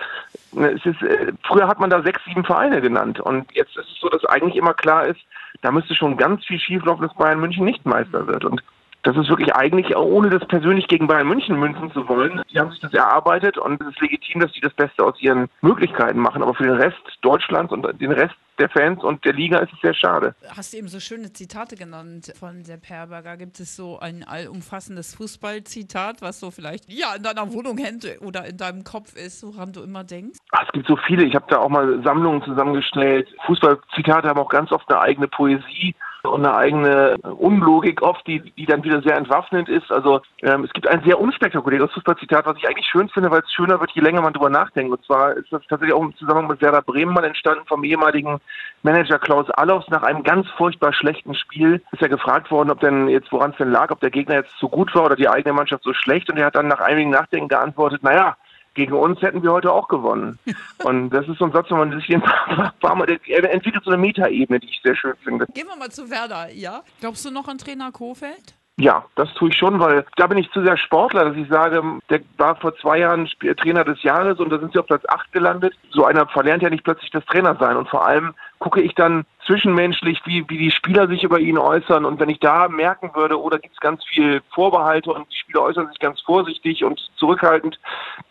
es 0.56 0.84
ist, 0.84 1.02
äh, 1.02 1.32
früher 1.46 1.68
hat 1.68 1.80
man 1.80 1.90
da 1.90 2.02
sechs, 2.02 2.24
sieben 2.24 2.44
Vereine 2.44 2.80
genannt 2.80 3.20
und 3.20 3.50
jetzt 3.52 3.76
ist 3.76 3.88
es 3.88 4.00
so, 4.00 4.08
dass 4.08 4.24
eigentlich 4.24 4.56
immer 4.56 4.74
klar 4.74 5.06
ist, 5.06 5.20
da 5.62 5.70
müsste 5.70 5.94
schon 5.94 6.16
ganz 6.16 6.44
viel 6.44 6.58
schieflaufen, 6.58 7.06
dass 7.06 7.16
Bayern 7.16 7.40
München 7.40 7.64
nicht 7.64 7.84
Meister 7.84 8.26
wird. 8.26 8.44
Und 8.44 8.62
das 9.02 9.16
ist 9.16 9.28
wirklich 9.28 9.54
eigentlich, 9.54 9.96
ohne 9.96 10.30
das 10.30 10.46
persönlich 10.46 10.86
gegen 10.88 11.06
Bayern 11.06 11.28
München 11.28 11.58
münzen 11.58 11.90
zu 11.92 12.08
wollen. 12.08 12.42
Die 12.52 12.58
haben 12.58 12.70
sich 12.70 12.80
das 12.80 12.92
erarbeitet 12.92 13.56
und 13.56 13.80
es 13.80 13.88
ist 13.88 14.00
legitim, 14.00 14.40
dass 14.40 14.52
sie 14.52 14.60
das 14.60 14.74
Beste 14.74 15.04
aus 15.04 15.20
ihren 15.20 15.48
Möglichkeiten 15.62 16.18
machen. 16.18 16.42
Aber 16.42 16.54
für 16.54 16.64
den 16.64 16.76
Rest 16.76 16.98
Deutschlands 17.22 17.72
und 17.72 17.86
den 18.00 18.12
Rest 18.12 18.34
der 18.58 18.68
Fans 18.68 19.02
und 19.02 19.24
der 19.24 19.32
Liga 19.32 19.58
ist 19.58 19.72
es 19.72 19.80
sehr 19.80 19.94
schade. 19.94 20.34
Hast 20.54 20.72
du 20.72 20.76
eben 20.76 20.88
so 20.88 21.00
schöne 21.00 21.32
Zitate 21.32 21.76
genannt 21.76 22.32
von 22.38 22.62
Sepp 22.64 22.88
Herberger. 22.88 23.38
Gibt 23.38 23.58
es 23.58 23.74
so 23.74 23.98
ein 23.98 24.22
allumfassendes 24.22 25.14
Fußballzitat, 25.14 26.20
was 26.20 26.40
so 26.40 26.50
vielleicht 26.50 26.84
ja 26.92 27.14
in 27.16 27.22
deiner 27.22 27.50
Wohnung 27.52 27.78
hängt 27.78 28.06
oder 28.20 28.44
in 28.44 28.58
deinem 28.58 28.84
Kopf 28.84 29.16
ist, 29.16 29.42
woran 29.42 29.72
du 29.72 29.82
immer 29.82 30.04
denkst? 30.04 30.38
Ach, 30.52 30.64
es 30.66 30.72
gibt 30.72 30.86
so 30.86 30.96
viele. 31.06 31.24
Ich 31.24 31.34
habe 31.34 31.46
da 31.48 31.58
auch 31.58 31.70
mal 31.70 32.02
Sammlungen 32.04 32.42
zusammengestellt. 32.42 33.28
Fußballzitate 33.46 34.28
haben 34.28 34.38
auch 34.38 34.50
ganz 34.50 34.70
oft 34.72 34.88
eine 34.90 35.00
eigene 35.00 35.28
Poesie 35.28 35.94
und 36.30 36.44
eine 36.44 36.54
eigene 36.54 37.16
Unlogik 37.38 38.02
oft, 38.02 38.26
die, 38.26 38.40
die 38.40 38.66
dann 38.66 38.84
wieder 38.84 39.02
sehr 39.02 39.16
entwaffnend 39.16 39.68
ist. 39.68 39.90
Also 39.90 40.20
ähm, 40.42 40.64
es 40.64 40.72
gibt 40.72 40.88
ein 40.88 41.02
sehr 41.04 41.20
unspektakuläres 41.20 41.92
Fußballzitat, 41.92 42.46
was 42.46 42.56
ich 42.56 42.68
eigentlich 42.68 42.86
schön 42.86 43.08
finde, 43.08 43.30
weil 43.30 43.40
es 43.40 43.52
schöner 43.52 43.80
wird, 43.80 43.90
je 43.92 44.02
länger 44.02 44.22
man 44.22 44.32
drüber 44.32 44.50
nachdenkt. 44.50 44.92
Und 44.92 45.04
zwar 45.04 45.36
ist 45.36 45.52
das 45.52 45.62
tatsächlich 45.68 45.94
auch 45.94 46.02
im 46.02 46.16
Zusammenhang 46.16 46.48
mit 46.48 46.60
Werder 46.60 46.82
Bremen 46.82 47.12
mal 47.12 47.24
entstanden 47.24 47.64
vom 47.66 47.84
ehemaligen 47.84 48.40
Manager 48.82 49.18
Klaus 49.18 49.50
Allofs 49.50 49.88
nach 49.88 50.02
einem 50.02 50.22
ganz 50.22 50.48
furchtbar 50.56 50.92
schlechten 50.92 51.34
Spiel. 51.34 51.82
Ist 51.92 52.02
er 52.02 52.08
gefragt 52.08 52.50
worden, 52.50 52.70
ob 52.70 52.80
denn 52.80 53.08
jetzt, 53.08 53.30
woran 53.32 53.50
es 53.50 53.56
denn 53.56 53.70
lag, 53.72 53.90
ob 53.90 54.00
der 54.00 54.10
Gegner 54.10 54.36
jetzt 54.36 54.56
so 54.58 54.68
gut 54.68 54.94
war 54.94 55.04
oder 55.04 55.16
die 55.16 55.28
eigene 55.28 55.52
Mannschaft 55.52 55.84
so 55.84 55.92
schlecht. 55.92 56.30
Und 56.30 56.38
er 56.38 56.46
hat 56.46 56.54
dann 56.54 56.68
nach 56.68 56.80
einigen 56.80 57.10
Nachdenken 57.10 57.48
geantwortet, 57.48 58.02
naja, 58.02 58.36
gegen 58.74 58.92
uns 58.92 59.20
hätten 59.20 59.42
wir 59.42 59.52
heute 59.52 59.72
auch 59.72 59.88
gewonnen. 59.88 60.38
Und 60.84 61.10
das 61.10 61.26
ist 61.28 61.38
so 61.38 61.44
ein 61.44 61.52
Satz, 61.52 61.70
wenn 61.70 61.78
man 61.78 61.92
sich 61.92 62.14
ein 62.14 62.22
paar 62.22 62.94
Mal, 62.94 63.08
entwickelt 63.08 63.84
so 63.84 63.90
eine 63.90 63.98
Metaebene, 63.98 64.60
die 64.60 64.68
ich 64.68 64.80
sehr 64.82 64.96
schön 64.96 65.14
finde. 65.22 65.46
Gehen 65.54 65.66
wir 65.66 65.76
mal 65.76 65.90
zu 65.90 66.10
Werder, 66.10 66.52
ja? 66.52 66.82
Glaubst 67.00 67.24
du 67.24 67.30
noch 67.30 67.48
an 67.48 67.58
Trainer 67.58 67.92
Kofeld? 67.92 68.54
Ja, 68.80 69.04
das 69.14 69.32
tue 69.34 69.50
ich 69.50 69.58
schon, 69.58 69.78
weil 69.78 70.06
da 70.16 70.26
bin 70.26 70.38
ich 70.38 70.50
zu 70.52 70.62
sehr 70.62 70.78
Sportler, 70.78 71.26
dass 71.26 71.36
ich 71.36 71.46
sage, 71.48 71.82
der 72.08 72.20
war 72.38 72.56
vor 72.56 72.74
zwei 72.76 73.00
Jahren 73.00 73.28
Trainer 73.58 73.84
des 73.84 74.02
Jahres 74.02 74.40
und 74.40 74.48
da 74.48 74.58
sind 74.58 74.72
sie 74.72 74.78
auf 74.78 74.86
Platz 74.86 75.04
8 75.06 75.30
gelandet. 75.32 75.74
So 75.90 76.06
einer 76.06 76.26
verlernt 76.26 76.62
ja 76.62 76.70
nicht 76.70 76.84
plötzlich 76.84 77.10
das 77.10 77.26
Trainer 77.26 77.54
sein. 77.60 77.76
Und 77.76 77.90
vor 77.90 78.06
allem 78.06 78.32
gucke 78.58 78.80
ich 78.80 78.94
dann 78.94 79.26
zwischenmenschlich, 79.44 80.22
wie, 80.24 80.48
wie 80.48 80.56
die 80.56 80.70
Spieler 80.70 81.08
sich 81.08 81.24
über 81.24 81.38
ihn 81.38 81.58
äußern. 81.58 82.06
Und 82.06 82.20
wenn 82.20 82.30
ich 82.30 82.40
da 82.40 82.68
merken 82.68 83.10
würde, 83.12 83.38
oder 83.38 83.56
oh, 83.56 83.60
gibt 83.60 83.74
es 83.74 83.80
ganz 83.80 84.02
viel 84.02 84.40
Vorbehalte 84.54 85.12
und 85.12 85.30
die 85.30 85.36
Spieler 85.36 85.60
äußern 85.60 85.88
sich 85.88 85.98
ganz 85.98 86.18
vorsichtig 86.22 86.82
und 86.82 86.98
zurückhaltend, 87.16 87.78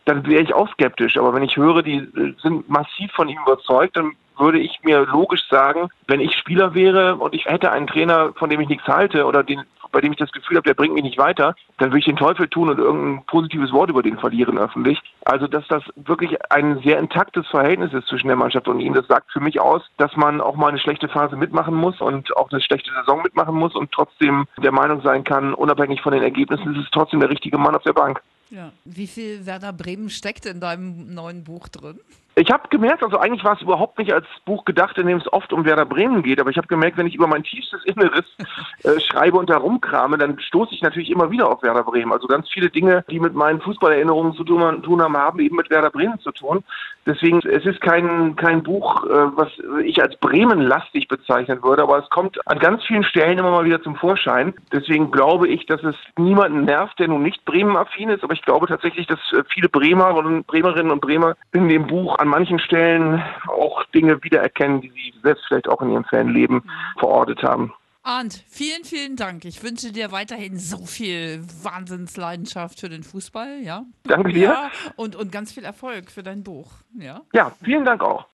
dann 0.05 0.25
wäre 0.25 0.41
ich 0.41 0.55
auch 0.55 0.71
skeptisch. 0.71 1.17
Aber 1.17 1.35
wenn 1.35 1.43
ich 1.43 1.57
höre, 1.57 1.83
die 1.83 2.07
sind 2.41 2.67
massiv 2.67 3.11
von 3.11 3.29
ihm 3.29 3.37
überzeugt, 3.45 3.97
dann 3.97 4.13
würde 4.39 4.59
ich 4.59 4.79
mir 4.83 5.05
logisch 5.05 5.47
sagen, 5.47 5.89
wenn 6.07 6.21
ich 6.21 6.35
Spieler 6.35 6.73
wäre 6.73 7.17
und 7.17 7.35
ich 7.35 7.45
hätte 7.45 7.71
einen 7.71 7.87
Trainer, 7.87 8.33
von 8.33 8.49
dem 8.49 8.61
ich 8.61 8.69
nichts 8.69 8.87
halte 8.87 9.25
oder 9.25 9.43
den, 9.43 9.63
bei 9.91 10.01
dem 10.01 10.11
ich 10.11 10.17
das 10.17 10.31
Gefühl 10.31 10.57
habe, 10.57 10.67
der 10.67 10.73
bringt 10.73 10.93
mich 10.93 11.03
nicht 11.03 11.17
weiter, 11.17 11.55
dann 11.77 11.89
würde 11.89 11.99
ich 11.99 12.05
den 12.05 12.15
Teufel 12.15 12.47
tun 12.47 12.69
und 12.69 12.77
irgendein 12.77 13.25
positives 13.25 13.71
Wort 13.71 13.89
über 13.89 14.03
den 14.03 14.17
verlieren 14.17 14.57
öffentlich. 14.57 14.99
Also, 15.25 15.47
dass 15.47 15.67
das 15.67 15.83
wirklich 15.95 16.37
ein 16.51 16.79
sehr 16.83 16.99
intaktes 16.99 17.47
Verhältnis 17.47 17.93
ist 17.93 18.07
zwischen 18.07 18.27
der 18.27 18.35
Mannschaft 18.35 18.67
und 18.67 18.79
ihm, 18.79 18.93
das 18.93 19.07
sagt 19.07 19.31
für 19.31 19.39
mich 19.39 19.59
aus, 19.59 19.81
dass 19.97 20.15
man 20.15 20.41
auch 20.41 20.55
mal 20.55 20.69
eine 20.69 20.79
schlechte 20.79 21.07
Phase 21.07 21.35
mitmachen 21.35 21.75
muss 21.75 21.99
und 22.01 22.35
auch 22.37 22.51
eine 22.51 22.61
schlechte 22.61 22.91
Saison 22.91 23.21
mitmachen 23.21 23.55
muss 23.55 23.75
und 23.75 23.91
trotzdem 23.91 24.45
der 24.61 24.71
Meinung 24.71 25.01
sein 25.01 25.23
kann, 25.23 25.53
unabhängig 25.53 26.01
von 26.01 26.13
den 26.13 26.23
Ergebnissen, 26.23 26.75
ist 26.75 26.83
es 26.83 26.91
trotzdem 26.91 27.19
der 27.19 27.29
richtige 27.29 27.57
Mann 27.57 27.75
auf 27.75 27.83
der 27.83 27.93
Bank. 27.93 28.21
Ja. 28.49 28.71
Wie 28.83 29.07
viel 29.07 29.45
Werder 29.45 29.73
Bremen 29.73 30.09
steckt 30.09 30.45
in 30.45 30.59
deinem 30.59 31.13
neuen 31.13 31.43
Buch 31.43 31.67
drin? 31.67 31.99
Ich 32.39 32.51
habe 32.51 32.69
gemerkt, 32.69 33.03
also 33.03 33.17
eigentlich 33.17 33.43
war 33.43 33.55
es 33.55 33.61
überhaupt 33.61 33.99
nicht 33.99 34.13
als 34.13 34.25
Buch 34.45 34.63
gedacht, 34.63 34.97
in 34.97 35.07
dem 35.07 35.17
es 35.17 35.33
oft 35.33 35.51
um 35.51 35.65
Werder 35.65 35.83
Bremen 35.83 36.23
geht, 36.23 36.39
aber 36.39 36.49
ich 36.49 36.55
habe 36.55 36.67
gemerkt, 36.67 36.95
wenn 36.97 37.05
ich 37.05 37.15
über 37.15 37.27
mein 37.27 37.43
tiefstes 37.43 37.83
Inneres 37.83 38.23
äh, 38.83 38.97
schreibe 39.01 39.37
und 39.37 39.49
da 39.49 39.57
rumkrame, 39.57 40.17
dann 40.17 40.39
stoße 40.39 40.73
ich 40.73 40.81
natürlich 40.81 41.09
immer 41.09 41.31
wieder 41.31 41.51
auf 41.51 41.61
Werder 41.63 41.83
Bremen. 41.83 42.13
Also 42.13 42.27
ganz 42.27 42.47
viele 42.49 42.69
Dinge, 42.69 43.03
die 43.11 43.19
mit 43.19 43.33
meinen 43.33 43.59
Fußballerinnerungen 43.59 44.35
zu 44.35 44.45
tun 44.45 45.01
haben, 45.01 45.17
haben 45.17 45.39
eben 45.39 45.57
mit 45.57 45.69
Werder 45.69 45.89
Bremen 45.89 46.17
zu 46.21 46.31
tun. 46.31 46.63
Deswegen, 47.05 47.39
es 47.39 47.65
ist 47.65 47.81
kein, 47.81 48.35
kein 48.35 48.61
Buch, 48.61 49.03
äh, 49.05 49.09
was 49.35 49.49
ich 49.83 50.01
als 50.01 50.15
Bremen-lastig 50.17 51.07
bezeichnen 51.07 51.61
würde, 51.63 51.81
aber 51.81 51.97
es 51.97 52.09
kommt 52.09 52.39
an 52.47 52.59
ganz 52.59 52.83
vielen 52.85 53.03
Stellen 53.03 53.39
immer 53.39 53.51
mal 53.51 53.65
wieder 53.65 53.81
zum 53.81 53.95
Vorschein. 53.95 54.53
Deswegen 54.71 55.09
glaube 55.11 55.47
ich, 55.47 55.65
dass 55.65 55.83
es 55.83 55.95
niemanden 56.17 56.65
nervt, 56.65 56.99
der 56.99 57.07
nun 57.07 57.23
nicht 57.23 57.43
Bremen-affin 57.45 58.09
ist, 58.09 58.23
aber 58.23 58.33
ich 58.33 58.43
glaube 58.43 58.67
tatsächlich, 58.67 59.07
dass 59.07 59.19
äh, 59.33 59.43
viele 59.49 59.69
Bremer 59.69 60.15
und 60.15 60.45
Bremerinnen 60.47 60.91
und 60.91 61.01
Bremer 61.01 61.35
in 61.51 61.67
dem 61.67 61.87
Buch 61.87 62.17
an 62.19 62.28
manchen 62.29 62.59
Stellen 62.59 63.21
auch 63.47 63.83
Dinge 63.95 64.23
wiedererkennen, 64.23 64.81
die 64.81 64.89
sie 64.89 65.13
selbst 65.21 65.45
vielleicht 65.47 65.67
auch 65.67 65.81
in 65.81 65.91
ihrem 65.91 66.05
Fanleben 66.05 66.63
verortet 66.97 67.43
haben. 67.43 67.73
Arndt, 68.03 68.43
vielen, 68.47 68.85
vielen 68.85 69.15
Dank. 69.17 69.45
Ich 69.45 69.61
wünsche 69.61 69.91
dir 69.91 70.11
weiterhin 70.11 70.57
so 70.57 70.85
viel 70.85 71.43
Wahnsinnsleidenschaft 71.63 72.79
für 72.79 72.89
den 72.89 73.03
Fußball, 73.03 73.59
ja. 73.61 73.83
Danke 74.03 74.31
dir. 74.31 74.43
Ja, 74.45 74.71
und, 74.95 75.15
und 75.15 75.31
ganz 75.31 75.51
viel 75.51 75.65
Erfolg 75.65 76.09
für 76.09 76.23
dein 76.23 76.43
Buch, 76.43 76.71
ja. 76.97 77.21
Ja, 77.33 77.51
vielen 77.61 77.85
Dank 77.85 78.01
auch. 78.01 78.25